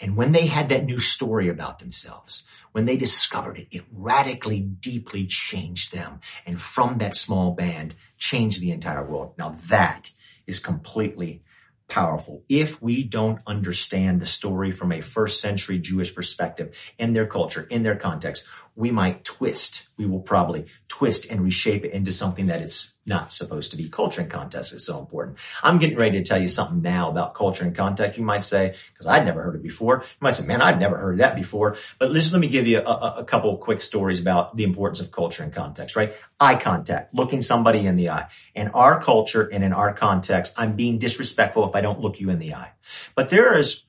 And 0.00 0.16
when 0.16 0.32
they 0.32 0.46
had 0.46 0.70
that 0.70 0.84
new 0.84 0.98
story 0.98 1.48
about 1.48 1.78
themselves, 1.78 2.46
when 2.72 2.84
they 2.84 2.96
discovered 2.96 3.58
it, 3.58 3.68
it 3.70 3.84
radically, 3.92 4.60
deeply 4.60 5.26
changed 5.26 5.92
them. 5.92 6.20
And 6.46 6.60
from 6.60 6.98
that 6.98 7.16
small 7.16 7.52
band, 7.52 7.94
changed 8.16 8.60
the 8.60 8.70
entire 8.70 9.04
world. 9.04 9.34
Now 9.36 9.56
that 9.68 10.10
is 10.46 10.58
completely 10.58 11.42
powerful. 11.88 12.44
If 12.48 12.80
we 12.80 13.02
don't 13.02 13.40
understand 13.46 14.20
the 14.20 14.26
story 14.26 14.72
from 14.72 14.92
a 14.92 15.00
first 15.00 15.40
century 15.40 15.78
Jewish 15.78 16.14
perspective 16.14 16.92
in 16.98 17.12
their 17.12 17.26
culture, 17.26 17.66
in 17.68 17.82
their 17.82 17.96
context, 17.96 18.46
we 18.80 18.90
might 18.90 19.24
twist. 19.24 19.88
We 19.96 20.06
will 20.06 20.20
probably 20.20 20.66
twist 20.88 21.26
and 21.30 21.42
reshape 21.42 21.84
it 21.84 21.92
into 21.92 22.10
something 22.10 22.46
that 22.46 22.62
it's 22.62 22.94
not 23.04 23.32
supposed 23.32 23.72
to 23.72 23.76
be. 23.76 23.88
Culture 23.88 24.22
and 24.22 24.30
context 24.30 24.72
is 24.72 24.84
so 24.84 24.98
important. 24.98 25.38
I'm 25.62 25.78
getting 25.78 25.98
ready 25.98 26.18
to 26.18 26.24
tell 26.24 26.40
you 26.40 26.48
something 26.48 26.80
now 26.80 27.10
about 27.10 27.34
culture 27.34 27.64
and 27.64 27.76
context. 27.76 28.18
You 28.18 28.24
might 28.24 28.42
say, 28.42 28.74
because 28.92 29.06
I'd 29.06 29.26
never 29.26 29.42
heard 29.42 29.56
it 29.56 29.62
before. 29.62 30.00
You 30.02 30.16
might 30.20 30.34
say, 30.34 30.46
man, 30.46 30.62
I'd 30.62 30.80
never 30.80 30.96
heard 30.96 31.18
that 31.18 31.36
before. 31.36 31.76
But 31.98 32.10
listen, 32.10 32.32
let 32.32 32.40
me 32.40 32.48
give 32.48 32.66
you 32.66 32.78
a, 32.78 32.82
a, 32.82 33.14
a 33.18 33.24
couple 33.24 33.56
quick 33.58 33.82
stories 33.82 34.20
about 34.20 34.56
the 34.56 34.64
importance 34.64 35.00
of 35.00 35.12
culture 35.12 35.42
and 35.42 35.52
context, 35.52 35.94
right? 35.96 36.14
Eye 36.38 36.56
contact, 36.56 37.14
looking 37.14 37.42
somebody 37.42 37.84
in 37.86 37.96
the 37.96 38.10
eye. 38.10 38.28
In 38.54 38.68
our 38.68 39.02
culture 39.02 39.42
and 39.42 39.62
in 39.62 39.74
our 39.74 39.92
context, 39.92 40.54
I'm 40.56 40.76
being 40.76 40.98
disrespectful 40.98 41.68
if 41.68 41.76
I 41.76 41.82
don't 41.82 42.00
look 42.00 42.20
you 42.20 42.30
in 42.30 42.38
the 42.38 42.54
eye. 42.54 42.72
But 43.14 43.28
there 43.28 43.56
is 43.58 43.84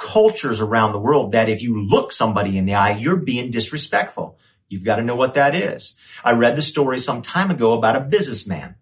cultures 0.00 0.60
around 0.60 0.92
the 0.92 0.98
world 0.98 1.32
that 1.32 1.48
if 1.48 1.62
you 1.62 1.84
look 1.84 2.10
somebody 2.10 2.58
in 2.58 2.64
the 2.64 2.74
eye, 2.74 2.96
you're 2.96 3.16
being 3.16 3.50
disrespectful. 3.50 4.38
You've 4.68 4.84
got 4.84 4.96
to 4.96 5.02
know 5.02 5.14
what 5.14 5.34
that 5.34 5.54
is. 5.54 5.98
I 6.24 6.32
read 6.32 6.56
the 6.56 6.62
story 6.62 6.98
some 6.98 7.22
time 7.22 7.50
ago 7.50 7.74
about 7.74 7.96
a 7.96 8.00
businessman. 8.00 8.76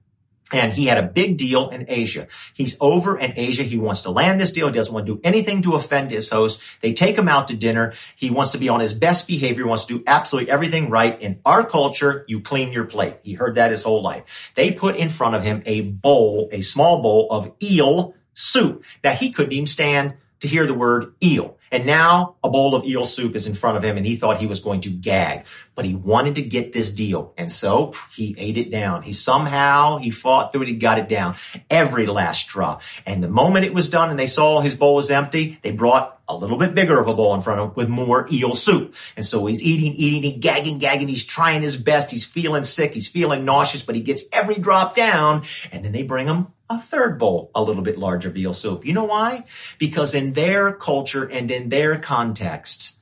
And 0.50 0.72
he 0.72 0.86
had 0.86 0.96
a 0.96 1.02
big 1.02 1.36
deal 1.36 1.68
in 1.68 1.86
Asia. 1.88 2.28
He's 2.54 2.78
over 2.80 3.18
in 3.18 3.34
Asia. 3.36 3.64
He 3.64 3.76
wants 3.76 4.02
to 4.02 4.10
land 4.10 4.40
this 4.40 4.52
deal. 4.52 4.66
He 4.68 4.72
doesn't 4.72 4.94
want 4.94 5.06
to 5.06 5.16
do 5.16 5.20
anything 5.22 5.60
to 5.62 5.74
offend 5.74 6.10
his 6.10 6.30
host. 6.30 6.62
They 6.80 6.94
take 6.94 7.18
him 7.18 7.28
out 7.28 7.48
to 7.48 7.56
dinner. 7.56 7.92
He 8.16 8.30
wants 8.30 8.52
to 8.52 8.58
be 8.58 8.70
on 8.70 8.80
his 8.80 8.94
best 8.94 9.26
behavior, 9.26 9.64
He 9.64 9.68
wants 9.68 9.84
to 9.86 9.98
do 9.98 10.04
absolutely 10.06 10.50
everything 10.50 10.88
right. 10.88 11.20
In 11.20 11.40
our 11.44 11.66
culture, 11.66 12.24
you 12.28 12.40
clean 12.40 12.72
your 12.72 12.86
plate. 12.86 13.18
He 13.22 13.34
heard 13.34 13.56
that 13.56 13.72
his 13.72 13.82
whole 13.82 14.02
life. 14.02 14.52
They 14.54 14.72
put 14.72 14.96
in 14.96 15.10
front 15.10 15.34
of 15.34 15.42
him 15.42 15.62
a 15.66 15.82
bowl, 15.82 16.48
a 16.50 16.62
small 16.62 17.02
bowl 17.02 17.28
of 17.30 17.52
eel 17.62 18.14
soup. 18.32 18.84
Now 19.04 19.12
he 19.12 19.32
couldn't 19.32 19.52
even 19.52 19.66
stand 19.66 20.14
to 20.40 20.48
hear 20.48 20.66
the 20.66 20.74
word 20.74 21.14
eel. 21.22 21.56
And 21.70 21.84
now 21.84 22.36
a 22.42 22.48
bowl 22.48 22.74
of 22.74 22.84
eel 22.84 23.04
soup 23.04 23.36
is 23.36 23.46
in 23.46 23.54
front 23.54 23.76
of 23.76 23.84
him 23.84 23.96
and 23.96 24.06
he 24.06 24.16
thought 24.16 24.40
he 24.40 24.46
was 24.46 24.60
going 24.60 24.80
to 24.82 24.90
gag, 24.90 25.46
but 25.74 25.84
he 25.84 25.94
wanted 25.94 26.36
to 26.36 26.42
get 26.42 26.72
this 26.72 26.90
deal. 26.90 27.34
And 27.36 27.52
so 27.52 27.92
he 28.10 28.34
ate 28.38 28.56
it 28.56 28.70
down. 28.70 29.02
He 29.02 29.12
somehow, 29.12 29.98
he 29.98 30.10
fought 30.10 30.52
through 30.52 30.62
it. 30.62 30.68
He 30.68 30.76
got 30.76 30.98
it 30.98 31.08
down 31.08 31.36
every 31.68 32.06
last 32.06 32.48
drop. 32.48 32.82
And 33.04 33.22
the 33.22 33.28
moment 33.28 33.66
it 33.66 33.74
was 33.74 33.90
done 33.90 34.10
and 34.10 34.18
they 34.18 34.26
saw 34.26 34.60
his 34.60 34.74
bowl 34.74 34.94
was 34.94 35.10
empty, 35.10 35.58
they 35.62 35.72
brought 35.72 36.18
a 36.28 36.36
little 36.36 36.58
bit 36.58 36.74
bigger 36.74 36.98
of 36.98 37.08
a 37.08 37.14
bowl 37.14 37.34
in 37.34 37.40
front 37.40 37.60
of 37.60 37.68
him 37.68 37.74
with 37.74 37.88
more 37.88 38.28
eel 38.30 38.54
soup. 38.54 38.94
And 39.16 39.24
so 39.24 39.46
he's 39.46 39.62
eating, 39.62 39.94
eating, 39.94 40.24
eating, 40.24 40.40
gagging, 40.40 40.78
gagging. 40.78 41.08
He's 41.08 41.24
trying 41.24 41.62
his 41.62 41.76
best. 41.76 42.10
He's 42.10 42.24
feeling 42.24 42.64
sick. 42.64 42.92
He's 42.92 43.08
feeling 43.08 43.44
nauseous, 43.44 43.82
but 43.82 43.94
he 43.94 44.02
gets 44.02 44.24
every 44.32 44.56
drop 44.56 44.94
down. 44.94 45.44
And 45.72 45.84
then 45.84 45.92
they 45.92 46.02
bring 46.02 46.26
him 46.26 46.48
a 46.70 46.80
third 46.80 47.18
bowl, 47.18 47.50
a 47.54 47.62
little 47.62 47.82
bit 47.82 47.98
larger 47.98 48.30
veal 48.30 48.52
soup. 48.52 48.84
You 48.84 48.92
know 48.92 49.04
why? 49.04 49.44
Because 49.78 50.14
in 50.14 50.32
their 50.32 50.72
culture 50.72 51.24
and 51.24 51.50
in 51.50 51.68
their 51.68 51.98
context, 51.98 52.96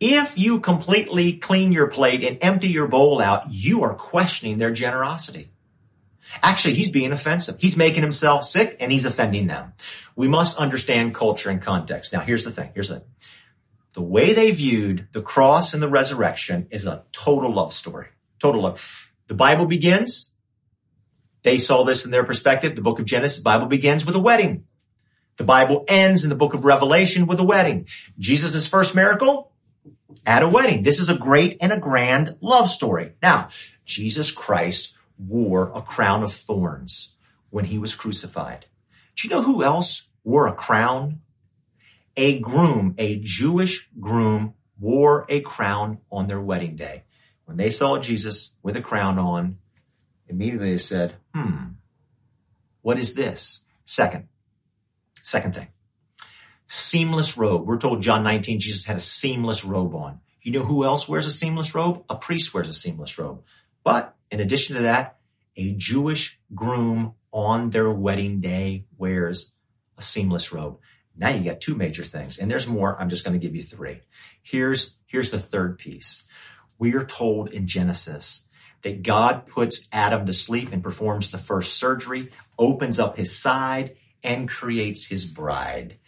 if 0.00 0.36
you 0.36 0.60
completely 0.60 1.34
clean 1.34 1.72
your 1.72 1.86
plate 1.86 2.24
and 2.24 2.38
empty 2.40 2.68
your 2.68 2.88
bowl 2.88 3.22
out, 3.22 3.52
you 3.52 3.84
are 3.84 3.94
questioning 3.94 4.58
their 4.58 4.72
generosity. 4.72 5.50
Actually, 6.42 6.74
he's 6.74 6.90
being 6.90 7.12
offensive. 7.12 7.56
He's 7.60 7.76
making 7.76 8.02
himself 8.02 8.44
sick 8.44 8.76
and 8.80 8.90
he's 8.90 9.04
offending 9.04 9.46
them. 9.46 9.72
We 10.16 10.26
must 10.26 10.58
understand 10.58 11.14
culture 11.14 11.50
and 11.50 11.62
context. 11.62 12.12
Now, 12.12 12.20
here's 12.20 12.44
the 12.44 12.50
thing. 12.50 12.70
Here's 12.74 12.88
the 12.88 12.96
thing. 12.96 13.08
The 13.92 14.02
way 14.02 14.32
they 14.32 14.50
viewed 14.50 15.06
the 15.12 15.22
cross 15.22 15.72
and 15.72 15.82
the 15.82 15.88
resurrection 15.88 16.66
is 16.70 16.86
a 16.86 17.04
total 17.12 17.54
love 17.54 17.72
story. 17.72 18.08
Total 18.40 18.60
love. 18.60 19.10
The 19.28 19.34
Bible 19.34 19.66
begins 19.66 20.32
they 21.44 21.58
saw 21.58 21.84
this 21.84 22.04
in 22.04 22.10
their 22.10 22.24
perspective. 22.24 22.74
The 22.74 22.82
book 22.82 22.98
of 22.98 23.04
Genesis, 23.04 23.36
the 23.36 23.44
Bible 23.44 23.66
begins 23.66 24.04
with 24.04 24.16
a 24.16 24.20
wedding. 24.20 24.64
The 25.36 25.44
Bible 25.44 25.84
ends 25.86 26.24
in 26.24 26.30
the 26.30 26.36
book 26.36 26.54
of 26.54 26.64
Revelation 26.64 27.26
with 27.26 27.38
a 27.38 27.44
wedding. 27.44 27.86
Jesus' 28.18 28.66
first 28.66 28.94
miracle 28.94 29.52
at 30.24 30.42
a 30.42 30.48
wedding. 30.48 30.82
This 30.82 30.98
is 30.98 31.08
a 31.08 31.16
great 31.16 31.58
and 31.60 31.72
a 31.72 31.78
grand 31.78 32.36
love 32.40 32.68
story. 32.68 33.12
Now, 33.22 33.48
Jesus 33.84 34.30
Christ 34.32 34.96
wore 35.18 35.70
a 35.74 35.82
crown 35.82 36.22
of 36.22 36.32
thorns 36.32 37.12
when 37.50 37.66
he 37.66 37.78
was 37.78 37.94
crucified. 37.94 38.66
Do 39.14 39.28
you 39.28 39.34
know 39.34 39.42
who 39.42 39.62
else 39.62 40.08
wore 40.24 40.46
a 40.46 40.52
crown? 40.52 41.20
A 42.16 42.38
groom, 42.38 42.94
a 42.96 43.16
Jewish 43.16 43.88
groom 44.00 44.54
wore 44.78 45.26
a 45.28 45.40
crown 45.40 45.98
on 46.10 46.26
their 46.26 46.40
wedding 46.40 46.76
day. 46.76 47.02
When 47.44 47.56
they 47.56 47.70
saw 47.70 47.98
Jesus 47.98 48.52
with 48.62 48.76
a 48.76 48.80
crown 48.80 49.18
on, 49.18 49.58
Immediately 50.28 50.70
they 50.70 50.78
said, 50.78 51.16
hmm, 51.34 51.64
what 52.82 52.98
is 52.98 53.14
this? 53.14 53.60
Second, 53.84 54.28
second 55.14 55.54
thing, 55.54 55.68
seamless 56.66 57.36
robe. 57.36 57.66
We're 57.66 57.78
told 57.78 58.02
John 58.02 58.22
19, 58.22 58.60
Jesus 58.60 58.86
had 58.86 58.96
a 58.96 59.00
seamless 59.00 59.64
robe 59.64 59.94
on. 59.94 60.20
You 60.42 60.52
know 60.52 60.64
who 60.64 60.84
else 60.84 61.08
wears 61.08 61.26
a 61.26 61.30
seamless 61.30 61.74
robe? 61.74 62.04
A 62.08 62.16
priest 62.16 62.52
wears 62.52 62.68
a 62.68 62.74
seamless 62.74 63.18
robe. 63.18 63.42
But 63.82 64.14
in 64.30 64.40
addition 64.40 64.76
to 64.76 64.82
that, 64.82 65.18
a 65.56 65.72
Jewish 65.72 66.38
groom 66.54 67.14
on 67.32 67.70
their 67.70 67.90
wedding 67.90 68.40
day 68.40 68.86
wears 68.96 69.54
a 69.96 70.02
seamless 70.02 70.52
robe. 70.52 70.78
Now 71.16 71.28
you 71.28 71.44
got 71.44 71.60
two 71.60 71.74
major 71.74 72.02
things 72.02 72.38
and 72.38 72.50
there's 72.50 72.66
more. 72.66 73.00
I'm 73.00 73.08
just 73.08 73.24
going 73.24 73.38
to 73.38 73.44
give 73.44 73.54
you 73.54 73.62
three. 73.62 74.00
Here's, 74.42 74.96
here's 75.06 75.30
the 75.30 75.40
third 75.40 75.78
piece. 75.78 76.24
We 76.78 76.94
are 76.94 77.04
told 77.04 77.50
in 77.50 77.66
Genesis 77.66 78.44
that 78.84 79.02
God 79.02 79.46
puts 79.46 79.88
Adam 79.90 80.26
to 80.26 80.32
sleep 80.32 80.70
and 80.72 80.82
performs 80.82 81.30
the 81.30 81.38
first 81.38 81.76
surgery, 81.76 82.30
opens 82.58 82.98
up 82.98 83.16
his 83.16 83.36
side, 83.36 83.96
and 84.22 84.48
creates 84.48 85.06
his 85.06 85.24
bride. 85.24 85.98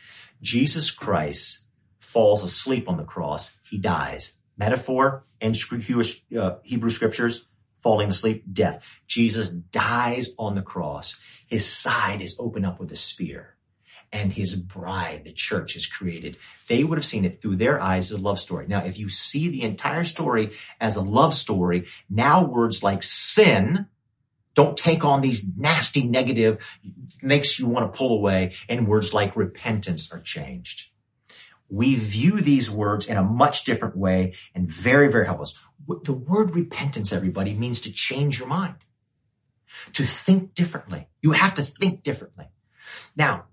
Jesus 0.40 0.90
Christ 0.90 1.60
falls 1.98 2.42
asleep 2.42 2.88
on 2.88 2.98
the 2.98 3.04
cross. 3.04 3.56
He 3.68 3.78
dies. 3.78 4.36
Metaphor 4.56 5.24
in 5.40 5.52
uh, 6.38 6.56
Hebrew 6.62 6.90
scriptures, 6.90 7.46
falling 7.78 8.08
asleep, 8.08 8.44
death. 8.50 8.82
Jesus 9.06 9.48
dies 9.50 10.30
on 10.38 10.54
the 10.54 10.62
cross. 10.62 11.20
His 11.46 11.66
side 11.66 12.22
is 12.22 12.36
opened 12.38 12.66
up 12.66 12.78
with 12.78 12.92
a 12.92 12.96
spear 12.96 13.55
and 14.16 14.32
his 14.32 14.56
bride, 14.56 15.24
the 15.24 15.32
church, 15.32 15.76
is 15.76 15.86
created. 15.86 16.38
They 16.68 16.84
would 16.84 16.96
have 16.96 17.04
seen 17.04 17.26
it 17.26 17.42
through 17.42 17.56
their 17.56 17.78
eyes 17.78 18.10
as 18.10 18.18
a 18.18 18.22
love 18.22 18.40
story. 18.40 18.66
Now, 18.66 18.84
if 18.84 18.98
you 18.98 19.10
see 19.10 19.50
the 19.50 19.62
entire 19.62 20.04
story 20.04 20.52
as 20.80 20.96
a 20.96 21.02
love 21.02 21.34
story, 21.34 21.86
now 22.08 22.42
words 22.42 22.82
like 22.82 23.02
sin 23.02 23.86
don't 24.54 24.78
take 24.78 25.04
on 25.04 25.20
these 25.20 25.46
nasty 25.54 26.06
negative, 26.06 26.66
makes 27.22 27.58
you 27.58 27.66
want 27.66 27.92
to 27.92 27.98
pull 27.98 28.16
away, 28.16 28.54
and 28.70 28.88
words 28.88 29.12
like 29.12 29.36
repentance 29.36 30.10
are 30.10 30.20
changed. 30.20 30.88
We 31.68 31.96
view 31.96 32.40
these 32.40 32.70
words 32.70 33.06
in 33.06 33.18
a 33.18 33.22
much 33.22 33.64
different 33.64 33.98
way 33.98 34.32
and 34.54 34.66
very, 34.66 35.12
very 35.12 35.26
helpful. 35.26 35.50
The 36.04 36.14
word 36.14 36.54
repentance, 36.54 37.12
everybody, 37.12 37.52
means 37.52 37.82
to 37.82 37.92
change 37.92 38.38
your 38.38 38.48
mind, 38.48 38.76
to 39.92 40.04
think 40.04 40.54
differently. 40.54 41.06
You 41.20 41.32
have 41.32 41.56
to 41.56 41.62
think 41.62 42.02
differently. 42.02 42.46
Now, 43.14 43.44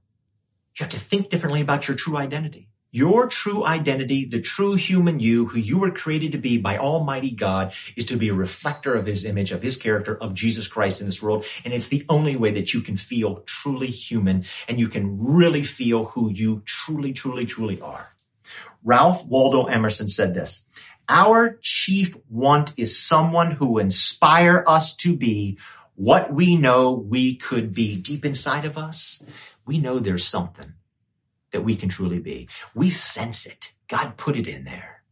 you 0.77 0.83
have 0.83 0.91
to 0.91 0.99
think 0.99 1.29
differently 1.29 1.61
about 1.61 1.87
your 1.87 1.95
true 1.95 2.17
identity. 2.17 2.69
Your 2.91 3.27
true 3.27 3.65
identity, 3.65 4.25
the 4.25 4.39
true 4.39 4.75
human 4.75 5.19
you, 5.19 5.47
who 5.47 5.57
you 5.57 5.79
were 5.79 5.89
created 5.89 6.33
to 6.33 6.37
be 6.37 6.59
by 6.59 6.77
Almighty 6.77 7.31
God, 7.31 7.73
is 7.95 8.05
to 8.05 8.17
be 8.17 8.29
a 8.29 8.35
reflector 8.35 8.93
of 8.93 9.07
His 9.07 9.25
image, 9.25 9.51
of 9.51 9.63
His 9.63 9.77
character, 9.77 10.15
of 10.15 10.35
Jesus 10.35 10.67
Christ 10.67 11.01
in 11.01 11.07
this 11.07 11.21
world. 11.21 11.45
And 11.65 11.73
it's 11.73 11.87
the 11.87 12.05
only 12.07 12.35
way 12.35 12.51
that 12.51 12.73
you 12.73 12.81
can 12.81 12.95
feel 12.95 13.41
truly 13.47 13.87
human 13.87 14.45
and 14.67 14.79
you 14.79 14.89
can 14.89 15.17
really 15.19 15.63
feel 15.63 16.05
who 16.05 16.29
you 16.29 16.61
truly, 16.65 17.13
truly, 17.13 17.47
truly 17.47 17.81
are. 17.81 18.09
Ralph 18.83 19.25
Waldo 19.25 19.65
Emerson 19.65 20.07
said 20.07 20.35
this, 20.35 20.63
our 21.09 21.57
chief 21.61 22.15
want 22.29 22.73
is 22.77 22.99
someone 22.99 23.51
who 23.51 23.79
inspire 23.79 24.63
us 24.67 24.95
to 24.97 25.15
be 25.15 25.57
what 25.95 26.33
we 26.33 26.55
know 26.55 26.91
we 26.93 27.35
could 27.35 27.73
be 27.73 27.99
deep 27.99 28.25
inside 28.25 28.65
of 28.65 28.77
us 28.77 29.23
we 29.65 29.79
know 29.79 29.99
there's 29.99 30.27
something 30.27 30.73
that 31.51 31.63
we 31.63 31.75
can 31.75 31.89
truly 31.89 32.19
be. 32.19 32.49
We 32.75 32.89
sense 32.89 33.45
it. 33.45 33.73
God 33.87 34.17
put 34.17 34.35
it 34.35 34.47
in 34.47 34.65
there. 34.65 35.03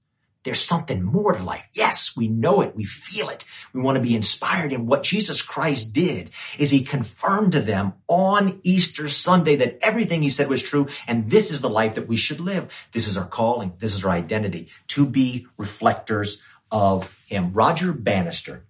There's 0.43 0.59
something 0.59 1.03
more 1.03 1.33
to 1.33 1.43
life. 1.43 1.65
Yes, 1.73 2.17
we 2.17 2.27
know 2.27 2.61
it. 2.61 2.75
We 2.75 2.83
feel 2.83 3.29
it. 3.29 3.45
We 3.73 3.81
want 3.81 3.97
to 3.97 4.01
be 4.01 4.15
inspired 4.15 4.73
in 4.73 4.87
what 4.87 5.03
Jesus 5.03 5.43
Christ 5.43 5.93
did 5.93 6.31
is 6.57 6.71
he 6.71 6.83
confirmed 6.83 7.51
to 7.51 7.61
them 7.61 7.93
on 8.07 8.59
Easter 8.63 9.07
Sunday 9.07 9.57
that 9.57 9.77
everything 9.83 10.23
he 10.23 10.29
said 10.29 10.49
was 10.49 10.63
true. 10.63 10.87
And 11.05 11.29
this 11.29 11.51
is 11.51 11.61
the 11.61 11.69
life 11.69 11.93
that 11.95 12.07
we 12.07 12.17
should 12.17 12.39
live. 12.39 12.87
This 12.91 13.07
is 13.07 13.17
our 13.17 13.27
calling. 13.27 13.73
This 13.77 13.93
is 13.93 14.03
our 14.03 14.11
identity 14.11 14.69
to 14.87 15.05
be 15.05 15.45
reflectors 15.57 16.41
of 16.71 17.23
him. 17.27 17.53
Roger 17.53 17.93
Bannister 17.93 18.65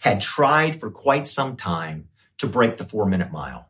had 0.00 0.20
tried 0.20 0.80
for 0.80 0.90
quite 0.90 1.26
some 1.26 1.56
time 1.56 2.08
to 2.38 2.46
break 2.46 2.76
the 2.76 2.84
four 2.84 3.06
minute 3.06 3.30
mile. 3.30 3.68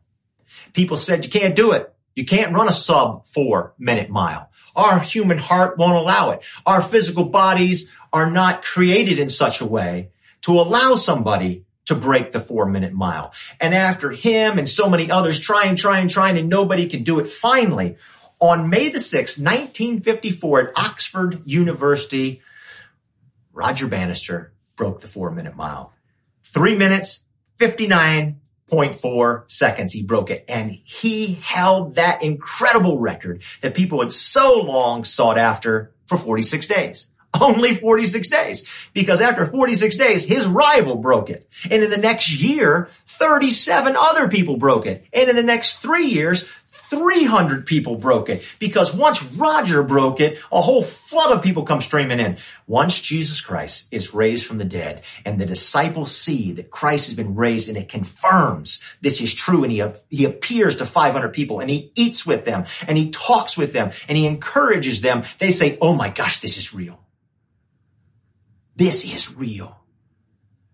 People 0.73 0.97
said 0.97 1.23
you 1.23 1.31
can't 1.31 1.55
do 1.55 1.71
it. 1.73 1.93
You 2.15 2.25
can't 2.25 2.53
run 2.53 2.67
a 2.67 2.73
sub 2.73 3.25
four 3.27 3.73
minute 3.77 4.09
mile. 4.09 4.49
Our 4.75 4.99
human 4.99 5.37
heart 5.37 5.77
won't 5.77 5.95
allow 5.95 6.31
it. 6.31 6.41
Our 6.65 6.81
physical 6.81 7.25
bodies 7.25 7.91
are 8.11 8.29
not 8.29 8.63
created 8.63 9.19
in 9.19 9.29
such 9.29 9.61
a 9.61 9.65
way 9.65 10.09
to 10.41 10.59
allow 10.59 10.95
somebody 10.95 11.65
to 11.85 11.95
break 11.95 12.31
the 12.31 12.39
four 12.39 12.65
minute 12.65 12.93
mile. 12.93 13.33
And 13.59 13.73
after 13.73 14.11
him 14.11 14.57
and 14.57 14.67
so 14.67 14.89
many 14.89 15.09
others 15.09 15.39
trying, 15.39 15.75
trying, 15.75 16.07
trying, 16.07 16.37
and 16.37 16.49
nobody 16.49 16.87
can 16.87 17.03
do 17.03 17.19
it, 17.19 17.27
finally, 17.27 17.97
on 18.39 18.69
May 18.69 18.89
the 18.89 18.99
6th, 18.99 19.39
1954 19.41 20.67
at 20.67 20.77
Oxford 20.77 21.41
University, 21.45 22.41
Roger 23.51 23.87
Bannister 23.87 24.53
broke 24.79 25.01
the 25.01 25.07
four 25.07 25.29
minute 25.29 25.55
mile. 25.57 25.93
Three 26.45 26.75
minutes, 26.75 27.25
59.4 27.59 29.51
seconds 29.51 29.91
he 29.91 30.03
broke 30.03 30.31
it. 30.31 30.45
And 30.47 30.71
he 30.71 31.33
held 31.33 31.95
that 31.95 32.23
incredible 32.23 32.97
record 32.97 33.43
that 33.61 33.75
people 33.75 33.99
had 33.99 34.13
so 34.13 34.53
long 34.53 35.03
sought 35.03 35.37
after 35.37 35.91
for 36.05 36.17
46 36.17 36.65
days. 36.65 37.11
Only 37.39 37.75
46 37.75 38.29
days. 38.29 38.67
Because 38.93 39.21
after 39.21 39.45
46 39.45 39.97
days, 39.97 40.25
his 40.25 40.47
rival 40.47 40.95
broke 40.95 41.29
it. 41.29 41.47
And 41.69 41.83
in 41.83 41.89
the 41.89 41.97
next 41.97 42.41
year, 42.41 42.89
37 43.05 43.95
other 43.95 44.29
people 44.29 44.57
broke 44.57 44.85
it. 44.85 45.05
And 45.13 45.29
in 45.29 45.35
the 45.35 45.43
next 45.43 45.79
three 45.79 46.07
years, 46.07 46.49
300 46.89 47.65
people 47.65 47.95
broke 47.95 48.29
it 48.29 48.43
because 48.59 48.93
once 48.93 49.23
Roger 49.23 49.83
broke 49.83 50.19
it, 50.19 50.39
a 50.51 50.61
whole 50.61 50.81
flood 50.81 51.37
of 51.37 51.43
people 51.43 51.63
come 51.63 51.81
streaming 51.81 52.19
in. 52.19 52.37
Once 52.65 52.99
Jesus 52.99 53.41
Christ 53.41 53.87
is 53.91 54.13
raised 54.13 54.45
from 54.45 54.57
the 54.57 54.65
dead 54.65 55.03
and 55.25 55.39
the 55.39 55.45
disciples 55.45 56.15
see 56.15 56.53
that 56.53 56.71
Christ 56.71 57.07
has 57.07 57.15
been 57.15 57.35
raised 57.35 57.69
and 57.69 57.77
it 57.77 57.89
confirms 57.89 58.81
this 59.01 59.21
is 59.21 59.33
true 59.33 59.63
and 59.63 59.71
he, 59.71 59.83
he 60.09 60.25
appears 60.25 60.77
to 60.77 60.85
500 60.85 61.33
people 61.33 61.59
and 61.59 61.69
he 61.69 61.91
eats 61.95 62.25
with 62.25 62.45
them 62.45 62.65
and 62.87 62.97
he 62.97 63.11
talks 63.11 63.57
with 63.57 63.71
them 63.71 63.91
and 64.07 64.17
he 64.17 64.25
encourages 64.25 65.01
them. 65.01 65.23
They 65.37 65.51
say, 65.51 65.77
oh 65.81 65.93
my 65.93 66.09
gosh, 66.09 66.39
this 66.39 66.57
is 66.57 66.73
real. 66.73 66.99
This 68.75 69.03
is 69.03 69.35
real. 69.35 69.75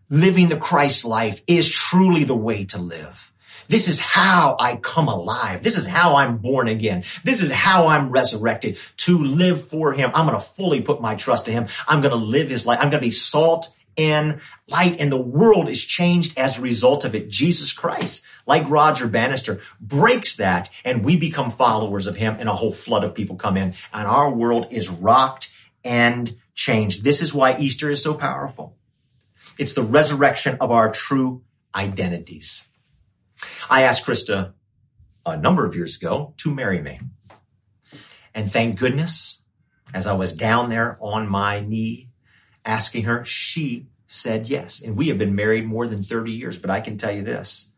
Living 0.09 0.47
the 0.47 0.57
Christ 0.57 1.03
life 1.03 1.41
is 1.47 1.67
truly 1.67 2.23
the 2.23 2.35
way 2.35 2.65
to 2.65 2.77
live. 2.77 3.33
This 3.67 3.87
is 3.87 3.99
how 3.99 4.55
I 4.59 4.75
come 4.75 5.07
alive. 5.07 5.63
This 5.63 5.77
is 5.77 5.85
how 5.85 6.15
I'm 6.15 6.37
born 6.37 6.67
again. 6.67 7.03
This 7.23 7.41
is 7.41 7.51
how 7.51 7.87
I'm 7.87 8.09
resurrected 8.09 8.77
to 8.97 9.17
live 9.17 9.67
for 9.67 9.93
him. 9.93 10.11
I'm 10.13 10.27
going 10.27 10.39
to 10.39 10.45
fully 10.45 10.81
put 10.81 11.01
my 11.01 11.15
trust 11.15 11.47
in 11.47 11.53
him. 11.53 11.67
I'm 11.87 12.01
going 12.01 12.11
to 12.11 12.17
live 12.17 12.49
his 12.49 12.65
life. 12.65 12.79
I'm 12.79 12.89
going 12.89 13.01
to 13.01 13.07
be 13.07 13.11
salt 13.11 13.73
and 13.97 14.41
light 14.67 14.97
and 14.99 15.11
the 15.11 15.17
world 15.17 15.69
is 15.69 15.83
changed 15.83 16.37
as 16.37 16.57
a 16.57 16.61
result 16.61 17.05
of 17.05 17.15
it. 17.15 17.29
Jesus 17.29 17.73
Christ, 17.73 18.25
like 18.45 18.69
Roger 18.69 19.07
Bannister, 19.07 19.61
breaks 19.79 20.37
that 20.37 20.69
and 20.83 21.03
we 21.03 21.17
become 21.17 21.51
followers 21.51 22.07
of 22.07 22.15
him 22.15 22.37
and 22.39 22.49
a 22.49 22.53
whole 22.53 22.73
flood 22.73 23.03
of 23.03 23.15
people 23.15 23.37
come 23.37 23.57
in 23.57 23.73
and 23.93 24.07
our 24.07 24.29
world 24.29 24.67
is 24.71 24.89
rocked 24.89 25.53
and 25.83 26.35
changed. 26.53 27.03
This 27.03 27.21
is 27.21 27.33
why 27.33 27.57
Easter 27.57 27.89
is 27.89 28.03
so 28.03 28.13
powerful. 28.13 28.75
It's 29.57 29.73
the 29.73 29.83
resurrection 29.83 30.57
of 30.59 30.71
our 30.71 30.91
true 30.91 31.43
identities. 31.73 32.67
I 33.69 33.83
asked 33.83 34.05
Krista 34.05 34.53
a 35.25 35.37
number 35.37 35.65
of 35.65 35.75
years 35.75 35.97
ago 35.97 36.33
to 36.37 36.53
marry 36.53 36.81
me. 36.81 36.99
And 38.33 38.51
thank 38.51 38.79
goodness, 38.79 39.41
as 39.93 40.07
I 40.07 40.13
was 40.13 40.33
down 40.33 40.69
there 40.69 40.97
on 41.01 41.27
my 41.27 41.61
knee 41.61 42.09
asking 42.65 43.05
her, 43.05 43.23
she 43.25 43.87
said 44.07 44.47
yes. 44.47 44.81
And 44.81 44.95
we 44.95 45.07
have 45.07 45.17
been 45.17 45.35
married 45.35 45.65
more 45.65 45.87
than 45.87 46.03
30 46.03 46.31
years, 46.31 46.57
but 46.57 46.69
I 46.69 46.81
can 46.81 46.97
tell 46.97 47.11
you 47.11 47.23
this. 47.23 47.69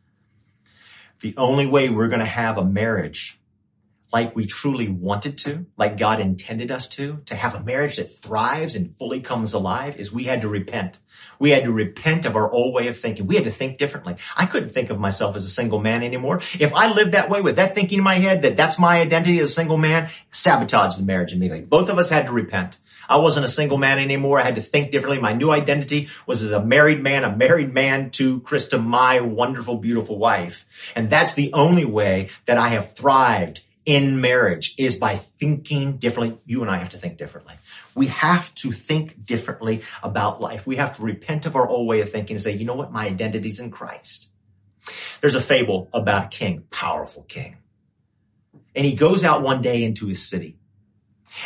The 1.19 1.35
only 1.37 1.65
way 1.65 1.89
we're 1.89 2.09
going 2.09 2.19
to 2.19 2.25
have 2.25 2.57
a 2.57 2.65
marriage 2.65 3.39
like 4.11 4.35
we 4.35 4.45
truly 4.45 4.87
wanted 4.87 5.37
to, 5.39 5.65
like 5.77 5.97
God 5.97 6.19
intended 6.19 6.71
us 6.71 6.87
to, 6.89 7.21
to 7.25 7.35
have 7.35 7.55
a 7.55 7.63
marriage 7.63 7.97
that 7.97 8.05
thrives 8.05 8.75
and 8.75 8.93
fully 8.93 9.19
comes 9.19 9.53
alive 9.53 9.97
is 9.97 10.11
we 10.11 10.23
had 10.23 10.41
to 10.41 10.47
repent. 10.47 10.97
We 11.39 11.51
had 11.51 11.63
to 11.63 11.71
repent 11.71 12.25
of 12.25 12.35
our 12.35 12.49
old 12.49 12.73
way 12.73 12.87
of 12.87 12.97
thinking. 12.97 13.27
We 13.27 13.35
had 13.35 13.43
to 13.43 13.51
think 13.51 13.77
differently. 13.77 14.15
I 14.35 14.45
couldn't 14.45 14.69
think 14.69 14.89
of 14.89 14.99
myself 14.99 15.35
as 15.35 15.43
a 15.43 15.49
single 15.49 15.79
man 15.79 16.03
anymore. 16.03 16.41
If 16.59 16.73
I 16.73 16.93
lived 16.93 17.11
that 17.11 17.29
way 17.29 17.41
with 17.41 17.57
that 17.57 17.75
thinking 17.75 17.99
in 17.99 18.03
my 18.03 18.15
head 18.15 18.43
that 18.43 18.57
that's 18.57 18.79
my 18.79 19.01
identity 19.01 19.39
as 19.39 19.49
a 19.49 19.53
single 19.53 19.77
man, 19.77 20.09
sabotage 20.31 20.95
the 20.95 21.03
marriage 21.03 21.33
immediately. 21.33 21.65
Both 21.65 21.89
of 21.89 21.97
us 21.97 22.09
had 22.09 22.27
to 22.27 22.31
repent. 22.31 22.77
I 23.09 23.17
wasn't 23.17 23.45
a 23.45 23.49
single 23.49 23.77
man 23.77 23.99
anymore. 23.99 24.39
I 24.39 24.43
had 24.43 24.55
to 24.55 24.61
think 24.61 24.91
differently. 24.91 25.19
My 25.21 25.33
new 25.33 25.49
identity 25.49 26.09
was 26.25 26.43
as 26.43 26.51
a 26.51 26.63
married 26.63 27.01
man, 27.01 27.23
a 27.23 27.35
married 27.35 27.73
man 27.73 28.09
to 28.11 28.41
Krista, 28.41 28.83
my 28.83 29.21
wonderful, 29.21 29.77
beautiful 29.77 30.17
wife. 30.17 30.93
And 30.95 31.09
that's 31.09 31.33
the 31.33 31.53
only 31.53 31.85
way 31.85 32.29
that 32.45 32.57
I 32.57 32.69
have 32.69 32.93
thrived 32.93 33.61
in 33.87 34.19
marriage 34.19 34.75
is 34.77 34.97
by 34.97 35.15
thinking 35.15 35.95
differently. 35.95 36.37
You 36.45 36.61
and 36.61 36.69
I 36.69 36.77
have 36.77 36.89
to 36.89 36.97
think 36.97 37.17
differently. 37.17 37.55
We 37.95 38.07
have 38.07 38.53
to 38.55 38.71
think 38.73 39.25
differently 39.25 39.81
about 40.03 40.41
life. 40.41 40.67
We 40.67 40.75
have 40.75 40.97
to 40.97 41.03
repent 41.03 41.45
of 41.45 41.55
our 41.55 41.67
old 41.67 41.87
way 41.87 42.01
of 42.01 42.11
thinking 42.11 42.35
and 42.35 42.41
say, 42.41 42.51
you 42.51 42.65
know 42.65 42.75
what? 42.75 42.91
My 42.91 43.05
identity's 43.05 43.61
in 43.61 43.71
Christ. 43.71 44.27
There's 45.21 45.35
a 45.35 45.41
fable 45.41 45.89
about 45.93 46.25
a 46.25 46.27
king, 46.27 46.65
powerful 46.69 47.23
king. 47.23 47.57
And 48.75 48.85
he 48.85 48.93
goes 48.93 49.23
out 49.23 49.41
one 49.41 49.61
day 49.61 49.83
into 49.83 50.07
his 50.07 50.27
city 50.27 50.57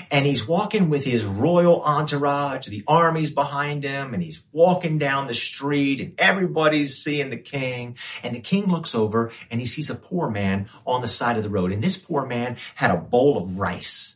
and 0.10 0.26
he's 0.26 0.48
walking 0.48 0.90
with 0.90 1.06
his 1.06 1.26
royal 1.26 1.82
entourage, 1.82 2.68
the 2.68 2.84
army's 2.88 3.30
behind 3.30 3.84
him, 3.84 4.14
and 4.14 4.24
he's 4.24 4.44
walking 4.52 4.98
down 4.98 5.28
the 5.28 5.34
street, 5.34 6.00
and 6.00 6.14
everybody's 6.20 6.98
seeing 6.98 7.30
the 7.30 7.38
king. 7.38 7.98
And 8.24 8.36
the 8.36 8.42
king 8.42 8.68
looks 8.68 8.96
over 8.96 9.32
and 9.50 9.60
he 9.60 9.66
sees 9.66 9.90
a 9.90 9.96
poor 9.96 10.30
man 10.30 10.70
on 10.86 11.02
the 11.02 11.08
side 11.08 11.38
of 11.38 11.44
the 11.44 11.50
road. 11.50 11.72
And 11.72 11.84
this 11.84 11.98
poor 11.98 12.26
man 12.26 12.58
had 12.76 12.92
a 12.92 12.98
bowl 12.98 13.38
of 13.38 13.58
rice. 13.58 14.16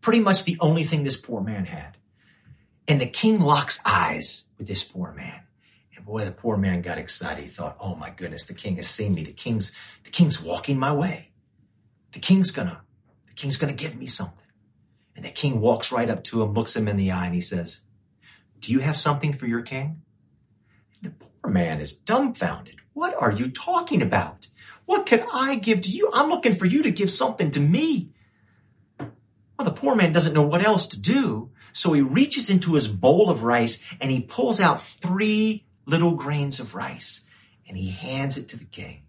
Pretty 0.00 0.20
much 0.20 0.44
the 0.44 0.58
only 0.60 0.84
thing 0.84 1.04
this 1.04 1.16
poor 1.16 1.40
man 1.40 1.64
had. 1.64 1.96
And 2.88 3.00
the 3.00 3.06
king 3.06 3.40
locks 3.40 3.80
eyes 3.84 4.44
with 4.58 4.66
this 4.66 4.82
poor 4.82 5.12
man. 5.12 5.42
And 5.96 6.04
boy, 6.04 6.24
the 6.24 6.32
poor 6.32 6.56
man 6.56 6.82
got 6.82 6.98
excited. 6.98 7.44
He 7.44 7.48
thought, 7.48 7.76
oh 7.80 7.94
my 7.94 8.10
goodness, 8.10 8.46
the 8.46 8.54
king 8.54 8.76
has 8.76 8.88
seen 8.88 9.14
me. 9.14 9.22
The 9.22 9.32
king's, 9.32 9.72
the 10.04 10.10
king's 10.10 10.42
walking 10.42 10.78
my 10.78 10.92
way. 10.92 11.30
The 12.12 12.18
king's 12.18 12.50
gonna, 12.50 12.82
the 13.28 13.34
king's 13.34 13.56
gonna 13.56 13.72
give 13.72 13.96
me 13.96 14.06
something. 14.06 14.41
And 15.14 15.24
the 15.24 15.30
king 15.30 15.60
walks 15.60 15.92
right 15.92 16.08
up 16.08 16.24
to 16.24 16.42
him, 16.42 16.54
looks 16.54 16.74
him 16.74 16.88
in 16.88 16.96
the 16.96 17.12
eye, 17.12 17.26
and 17.26 17.34
he 17.34 17.40
says, 17.40 17.80
Do 18.60 18.72
you 18.72 18.80
have 18.80 18.96
something 18.96 19.34
for 19.34 19.46
your 19.46 19.62
king? 19.62 20.02
The 21.02 21.10
poor 21.10 21.50
man 21.50 21.80
is 21.80 21.92
dumbfounded. 21.92 22.76
What 22.92 23.14
are 23.14 23.32
you 23.32 23.50
talking 23.50 24.02
about? 24.02 24.46
What 24.86 25.06
can 25.06 25.24
I 25.32 25.56
give 25.56 25.82
to 25.82 25.90
you? 25.90 26.10
I'm 26.12 26.28
looking 26.28 26.54
for 26.54 26.66
you 26.66 26.84
to 26.84 26.90
give 26.90 27.10
something 27.10 27.50
to 27.52 27.60
me. 27.60 28.10
Well, 28.98 29.64
the 29.64 29.72
poor 29.72 29.94
man 29.94 30.12
doesn't 30.12 30.34
know 30.34 30.42
what 30.42 30.64
else 30.64 30.88
to 30.88 31.00
do. 31.00 31.50
So 31.72 31.92
he 31.92 32.02
reaches 32.02 32.50
into 32.50 32.74
his 32.74 32.86
bowl 32.86 33.30
of 33.30 33.44
rice 33.44 33.82
and 34.00 34.10
he 34.10 34.20
pulls 34.20 34.60
out 34.60 34.82
three 34.82 35.64
little 35.86 36.14
grains 36.14 36.60
of 36.60 36.74
rice 36.74 37.24
and 37.66 37.76
he 37.76 37.90
hands 37.90 38.36
it 38.36 38.48
to 38.48 38.58
the 38.58 38.64
king. 38.64 39.02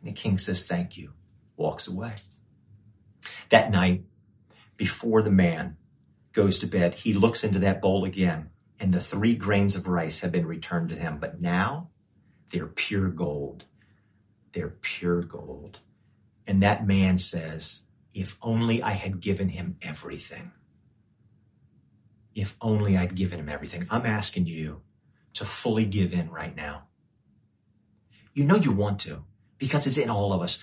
And 0.00 0.10
the 0.10 0.20
king 0.20 0.38
says, 0.38 0.66
thank 0.66 0.96
you, 0.96 1.12
walks 1.56 1.88
away. 1.88 2.14
That 3.48 3.70
night, 3.70 4.04
before 4.76 5.22
the 5.22 5.30
man 5.30 5.76
goes 6.32 6.58
to 6.60 6.66
bed, 6.66 6.94
he 6.94 7.14
looks 7.14 7.44
into 7.44 7.60
that 7.60 7.80
bowl 7.80 8.04
again 8.04 8.50
and 8.80 8.92
the 8.92 9.00
three 9.00 9.34
grains 9.34 9.76
of 9.76 9.86
rice 9.86 10.20
have 10.20 10.32
been 10.32 10.46
returned 10.46 10.90
to 10.90 10.96
him. 10.96 11.18
But 11.18 11.40
now 11.40 11.90
they're 12.50 12.66
pure 12.66 13.08
gold. 13.08 13.64
They're 14.52 14.76
pure 14.80 15.22
gold. 15.22 15.80
And 16.46 16.62
that 16.62 16.86
man 16.86 17.18
says, 17.18 17.82
if 18.12 18.36
only 18.42 18.82
I 18.82 18.92
had 18.92 19.20
given 19.20 19.48
him 19.48 19.76
everything. 19.82 20.52
If 22.34 22.56
only 22.60 22.96
I'd 22.96 23.14
given 23.14 23.38
him 23.38 23.48
everything. 23.48 23.86
I'm 23.90 24.06
asking 24.06 24.46
you 24.46 24.82
to 25.34 25.44
fully 25.44 25.86
give 25.86 26.12
in 26.12 26.30
right 26.30 26.54
now. 26.54 26.84
You 28.34 28.44
know 28.44 28.56
you 28.56 28.72
want 28.72 29.00
to 29.00 29.24
because 29.58 29.86
it's 29.86 29.98
in 29.98 30.10
all 30.10 30.32
of 30.32 30.42
us 30.42 30.62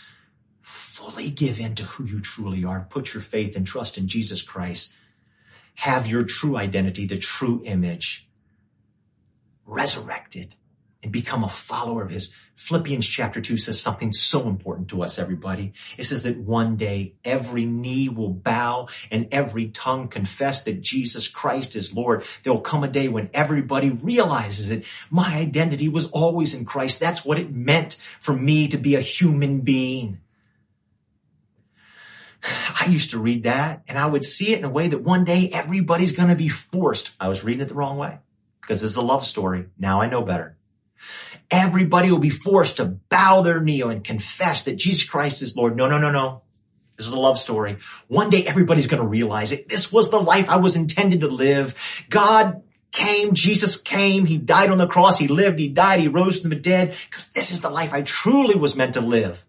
fully 1.01 1.31
give 1.31 1.59
in 1.59 1.73
to 1.75 1.83
who 1.83 2.05
you 2.05 2.21
truly 2.21 2.63
are. 2.63 2.85
Put 2.89 3.13
your 3.13 3.23
faith 3.23 3.55
and 3.55 3.65
trust 3.65 3.97
in 3.97 4.07
Jesus 4.07 4.41
Christ. 4.43 4.95
Have 5.75 6.05
your 6.05 6.23
true 6.23 6.57
identity, 6.57 7.07
the 7.07 7.17
true 7.17 7.61
image 7.65 8.27
resurrected 9.65 10.55
and 11.01 11.11
become 11.11 11.43
a 11.43 11.49
follower 11.49 12.03
of 12.03 12.11
his. 12.11 12.35
Philippians 12.55 13.07
chapter 13.07 13.41
2 13.41 13.57
says 13.57 13.81
something 13.81 14.13
so 14.13 14.47
important 14.47 14.89
to 14.89 15.01
us, 15.01 15.17
everybody. 15.17 15.73
It 15.97 16.03
says 16.03 16.21
that 16.23 16.37
one 16.37 16.75
day 16.75 17.15
every 17.25 17.65
knee 17.65 18.07
will 18.07 18.33
bow 18.33 18.89
and 19.09 19.27
every 19.31 19.69
tongue 19.69 20.07
confess 20.07 20.63
that 20.65 20.81
Jesus 20.81 21.27
Christ 21.27 21.75
is 21.75 21.95
Lord. 21.95 22.23
There 22.43 22.53
will 22.53 22.61
come 22.61 22.83
a 22.83 22.87
day 22.87 23.07
when 23.07 23.31
everybody 23.33 23.89
realizes 23.89 24.69
that 24.69 24.85
my 25.09 25.37
identity 25.37 25.89
was 25.89 26.05
always 26.11 26.53
in 26.53 26.65
Christ. 26.65 26.99
That's 26.99 27.25
what 27.25 27.39
it 27.39 27.51
meant 27.51 27.95
for 28.19 28.33
me 28.33 28.67
to 28.67 28.77
be 28.77 28.93
a 28.93 29.01
human 29.01 29.61
being. 29.61 30.20
I 32.43 32.87
used 32.87 33.11
to 33.11 33.19
read 33.19 33.43
that 33.43 33.83
and 33.87 33.97
I 33.97 34.05
would 34.05 34.23
see 34.23 34.53
it 34.53 34.59
in 34.59 34.65
a 34.65 34.69
way 34.69 34.87
that 34.87 35.01
one 35.01 35.23
day 35.23 35.49
everybody's 35.53 36.11
going 36.11 36.29
to 36.29 36.35
be 36.35 36.49
forced. 36.49 37.11
I 37.19 37.27
was 37.27 37.43
reading 37.43 37.61
it 37.61 37.67
the 37.67 37.75
wrong 37.75 37.97
way 37.97 38.19
because 38.61 38.81
this 38.81 38.91
is 38.91 38.97
a 38.97 39.01
love 39.01 39.25
story. 39.25 39.67
Now 39.77 40.01
I 40.01 40.09
know 40.09 40.23
better. 40.23 40.57
Everybody 41.49 42.11
will 42.11 42.19
be 42.19 42.29
forced 42.29 42.77
to 42.77 42.85
bow 42.85 43.41
their 43.41 43.59
knee 43.59 43.81
and 43.81 44.03
confess 44.03 44.63
that 44.63 44.77
Jesus 44.77 45.03
Christ 45.03 45.41
is 45.41 45.55
Lord. 45.55 45.75
No, 45.75 45.87
no, 45.87 45.97
no, 45.97 46.11
no. 46.11 46.43
This 46.97 47.07
is 47.07 47.13
a 47.13 47.19
love 47.19 47.39
story. 47.39 47.77
One 48.07 48.29
day 48.29 48.45
everybody's 48.45 48.87
going 48.87 49.01
to 49.01 49.07
realize 49.07 49.51
it. 49.51 49.67
This 49.67 49.91
was 49.91 50.11
the 50.11 50.19
life 50.19 50.47
I 50.47 50.57
was 50.57 50.75
intended 50.75 51.21
to 51.21 51.27
live. 51.27 52.05
God 52.09 52.63
came, 52.91 53.33
Jesus 53.33 53.79
came, 53.79 54.25
He 54.25 54.37
died 54.37 54.69
on 54.69 54.77
the 54.77 54.87
cross, 54.87 55.17
He 55.17 55.27
lived, 55.27 55.59
He 55.59 55.69
died, 55.69 55.99
He 55.99 56.07
rose 56.07 56.39
from 56.39 56.49
the 56.49 56.55
dead, 56.55 56.95
because 57.09 57.31
this 57.31 57.51
is 57.51 57.61
the 57.61 57.69
life 57.69 57.93
I 57.93 58.01
truly 58.01 58.55
was 58.55 58.75
meant 58.75 58.93
to 58.93 59.01
live. 59.01 59.45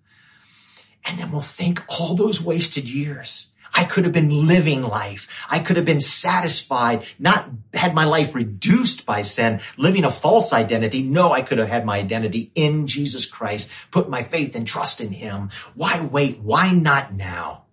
And 1.05 1.19
then 1.19 1.33
we'll 1.33 1.41
think 1.41 1.83
all 1.89 2.15
those 2.15 2.41
wasted 2.41 2.89
years. 2.89 3.49
I 3.75 3.85
could 3.85 4.05
have 4.05 4.13
been 4.13 4.47
living 4.47 4.83
life. 4.83 5.47
I 5.49 5.59
could 5.59 5.77
have 5.77 5.87
been 5.87 6.01
satisfied, 6.01 7.07
not 7.19 7.49
had 7.73 7.95
my 7.95 8.05
life 8.05 8.35
reduced 8.35 9.07
by 9.07 9.23
sin, 9.23 9.61
living 9.79 10.05
a 10.05 10.11
false 10.11 10.53
identity. 10.53 11.03
No, 11.03 11.33
I 11.33 11.41
could 11.41 11.59
have 11.59 11.69
had 11.69 11.87
my 11.87 11.99
identity 11.99 12.53
in 12.55 12.87
Jesus 12.87 13.25
Christ, 13.25 13.71
put 13.91 14.11
my 14.11 14.23
faith 14.23 14.55
and 14.57 14.67
trust 14.67 15.01
in 15.01 15.13
him. 15.13 15.51
Why 15.75 16.01
wait? 16.01 16.41
Why 16.41 16.73
not 16.73 17.15
now? 17.15 17.65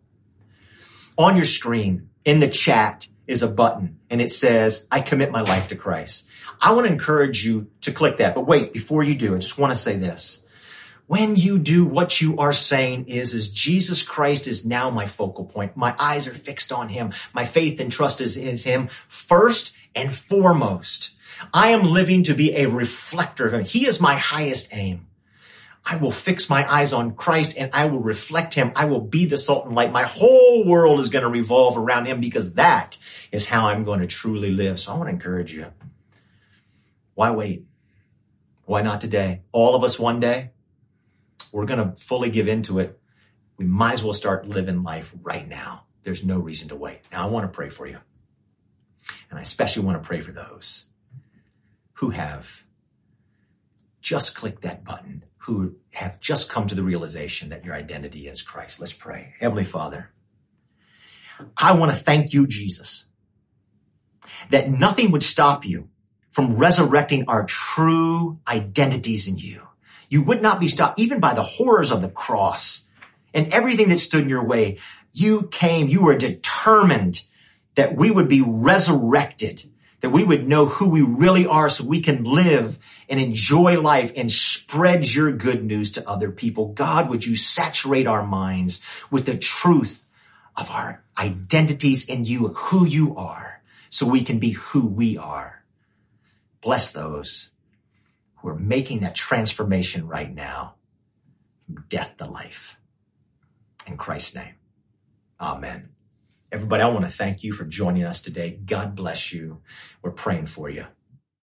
On 1.18 1.36
your 1.36 1.46
screen, 1.46 2.10
in 2.24 2.40
the 2.40 2.48
chat, 2.48 3.08
is 3.30 3.44
a 3.44 3.48
button 3.48 4.00
and 4.10 4.22
it 4.22 4.32
says, 4.32 4.88
I 4.92 5.02
commit 5.02 5.32
my 5.32 5.42
life 5.42 5.68
to 5.68 5.76
Christ. 5.76 6.28
I 6.60 6.74
want 6.74 6.88
to 6.88 6.92
encourage 6.92 7.46
you 7.46 7.68
to 7.82 7.92
click 7.92 8.18
that. 8.18 8.34
But 8.34 8.48
wait, 8.48 8.74
before 8.74 9.04
you 9.04 9.14
do, 9.16 9.36
I 9.36 9.38
just 9.38 9.60
want 9.60 9.72
to 9.72 9.78
say 9.78 9.98
this. 9.98 10.44
When 11.10 11.36
you 11.36 11.58
do 11.58 11.86
what 11.86 12.22
you 12.22 12.38
are 12.38 12.52
saying 12.52 13.08
is, 13.08 13.34
is 13.34 13.50
Jesus 13.50 14.04
Christ 14.04 14.46
is 14.46 14.64
now 14.64 14.92
my 14.92 15.08
focal 15.08 15.44
point. 15.44 15.76
My 15.76 15.96
eyes 15.98 16.28
are 16.28 16.36
fixed 16.36 16.72
on 16.72 16.88
him. 16.88 17.14
My 17.34 17.46
faith 17.46 17.80
and 17.80 17.92
trust 17.92 18.22
is 18.22 18.38
in 18.38 18.56
him 18.56 18.90
first 19.08 19.76
and 19.96 20.14
foremost. 20.14 21.10
I 21.52 21.70
am 21.70 21.82
living 21.82 22.22
to 22.26 22.36
be 22.36 22.56
a 22.56 22.68
reflector 22.68 23.48
of 23.48 23.56
him. 23.56 23.66
He 23.66 23.88
is 23.88 24.00
my 24.00 24.18
highest 24.18 24.70
aim. 24.72 25.08
I 25.84 25.96
will 25.96 26.12
fix 26.12 26.48
my 26.48 26.72
eyes 26.72 26.94
on 26.94 27.16
Christ 27.16 27.58
and 27.58 27.72
I 27.74 27.86
will 27.86 28.02
reflect 28.02 28.54
him. 28.54 28.72
I 28.76 28.86
will 28.86 29.02
be 29.02 29.26
the 29.26 29.40
salt 29.40 29.66
and 29.66 29.74
light. 29.74 29.92
My 29.92 30.04
whole 30.04 30.64
world 30.64 31.00
is 31.00 31.10
going 31.10 31.24
to 31.24 31.30
revolve 31.30 31.76
around 31.76 32.06
him 32.06 32.22
because 32.22 32.54
that 32.54 33.00
is 33.32 33.48
how 33.48 33.66
I'm 33.66 33.84
going 33.84 34.02
to 34.02 34.08
truly 34.08 34.52
live. 34.52 34.80
So 34.80 34.94
I 34.94 34.98
want 34.98 35.08
to 35.08 35.14
encourage 35.14 35.56
you. 35.56 35.74
Why 37.16 37.32
wait? 37.32 37.66
Why 38.66 38.84
not 38.84 39.02
today? 39.02 39.42
All 39.52 39.74
of 39.74 39.84
us 39.84 39.98
one 39.98 40.20
day, 40.20 40.52
we're 41.52 41.66
going 41.66 41.80
to 41.80 41.96
fully 41.96 42.30
give 42.30 42.48
into 42.48 42.80
it. 42.80 43.00
We 43.58 43.66
might 43.66 43.94
as 43.94 44.04
well 44.04 44.14
start 44.14 44.48
living 44.48 44.84
life 44.84 45.14
right 45.22 45.48
now. 45.48 45.86
There's 46.04 46.24
no 46.24 46.40
reason 46.40 46.70
to 46.70 46.76
wait. 46.76 47.02
Now 47.12 47.28
I 47.28 47.32
want 47.32 47.46
to 47.46 47.56
pray 47.56 47.70
for 47.70 47.86
you. 47.88 47.98
And 49.30 49.38
I 49.38 49.42
especially 49.42 49.84
want 49.84 50.02
to 50.02 50.08
pray 50.08 50.22
for 50.22 50.32
those 50.32 50.86
who 51.94 52.12
have 52.12 52.64
just 54.02 54.36
clicked 54.36 54.62
that 54.62 54.84
button, 54.84 55.26
who 55.38 55.76
have 55.92 56.20
just 56.20 56.50
come 56.50 56.68
to 56.68 56.76
the 56.76 56.84
realization 56.84 57.50
that 57.50 57.66
your 57.66 57.76
identity 57.76 58.28
is 58.28 58.42
Christ. 58.42 58.80
Let's 58.80 58.94
pray. 58.94 59.34
Heavenly 59.40 59.66
Father, 59.66 60.12
I 61.58 61.74
want 61.74 61.92
to 61.92 61.98
thank 61.98 62.34
you, 62.34 62.48
Jesus, 62.48 63.06
that 64.52 64.70
nothing 64.70 65.12
would 65.12 65.24
stop 65.24 65.66
you 65.66 65.90
from 66.32 66.56
resurrecting 66.56 67.26
our 67.28 67.46
true 67.46 68.40
identities 68.48 69.28
in 69.28 69.38
you. 69.38 69.68
You 70.10 70.24
would 70.24 70.42
not 70.42 70.60
be 70.60 70.68
stopped 70.68 71.00
even 71.00 71.20
by 71.20 71.34
the 71.34 71.44
horrors 71.44 71.92
of 71.92 72.02
the 72.02 72.10
cross 72.10 72.84
and 73.34 73.54
everything 73.54 73.90
that 73.90 74.00
stood 74.00 74.24
in 74.24 74.30
your 74.30 74.44
way. 74.44 74.80
You 75.14 75.44
came, 75.44 75.88
you 75.88 76.04
were 76.04 76.18
determined 76.18 77.22
that 77.76 77.96
we 77.96 78.10
would 78.10 78.28
be 78.28 78.42
resurrected, 78.42 79.64
that 80.02 80.10
we 80.10 80.24
would 80.24 80.48
know 80.48 80.66
who 80.66 80.90
we 80.90 81.02
really 81.02 81.46
are 81.46 81.70
so 81.70 81.86
we 81.86 82.02
can 82.02 82.24
live 82.24 82.78
and 83.08 83.20
enjoy 83.20 83.80
life 83.80 84.12
and 84.16 84.32
spread 84.32 85.08
your 85.14 85.32
good 85.32 85.64
news 85.64 85.92
to 85.92 86.10
other 86.10 86.32
people. 86.32 86.74
God, 86.74 87.10
would 87.10 87.26
you 87.26 87.36
saturate 87.36 88.08
our 88.08 88.26
minds 88.26 88.84
with 89.12 89.26
the 89.26 89.38
truth 89.38 90.04
of 90.56 90.70
our 90.72 91.04
identities 91.18 92.08
in 92.08 92.26
you, 92.26 92.50
who 92.50 92.86
you 92.86 93.16
are, 93.16 93.62
so 93.90 94.08
we 94.08 94.24
can 94.24 94.40
be 94.40 94.52
who 94.52 94.86
we 94.86 95.18
are. 95.18 95.64
Bless 96.62 96.92
those 96.92 97.52
who 98.42 98.50
are 98.50 98.58
making 98.58 99.02
that 99.02 99.16
transformation 99.16 100.08
right 100.08 100.34
now 100.34 100.76
from 101.66 101.86
death 101.90 102.18
to 102.18 102.26
life. 102.26 102.78
In 103.88 103.98
Christ's 103.98 104.36
name. 104.36 104.56
Amen. 105.40 105.90
Everybody, 106.52 106.84
I 106.84 106.90
want 106.90 107.08
to 107.08 107.16
thank 107.16 107.44
you 107.44 107.54
for 107.54 107.66
joining 107.66 108.04
us 108.04 108.22
today. 108.22 108.60
God 108.66 108.96
bless 108.96 109.32
you. 109.32 109.62
We're 110.02 110.12
praying 110.12 110.48
for 110.48 110.70
you. 110.70 110.86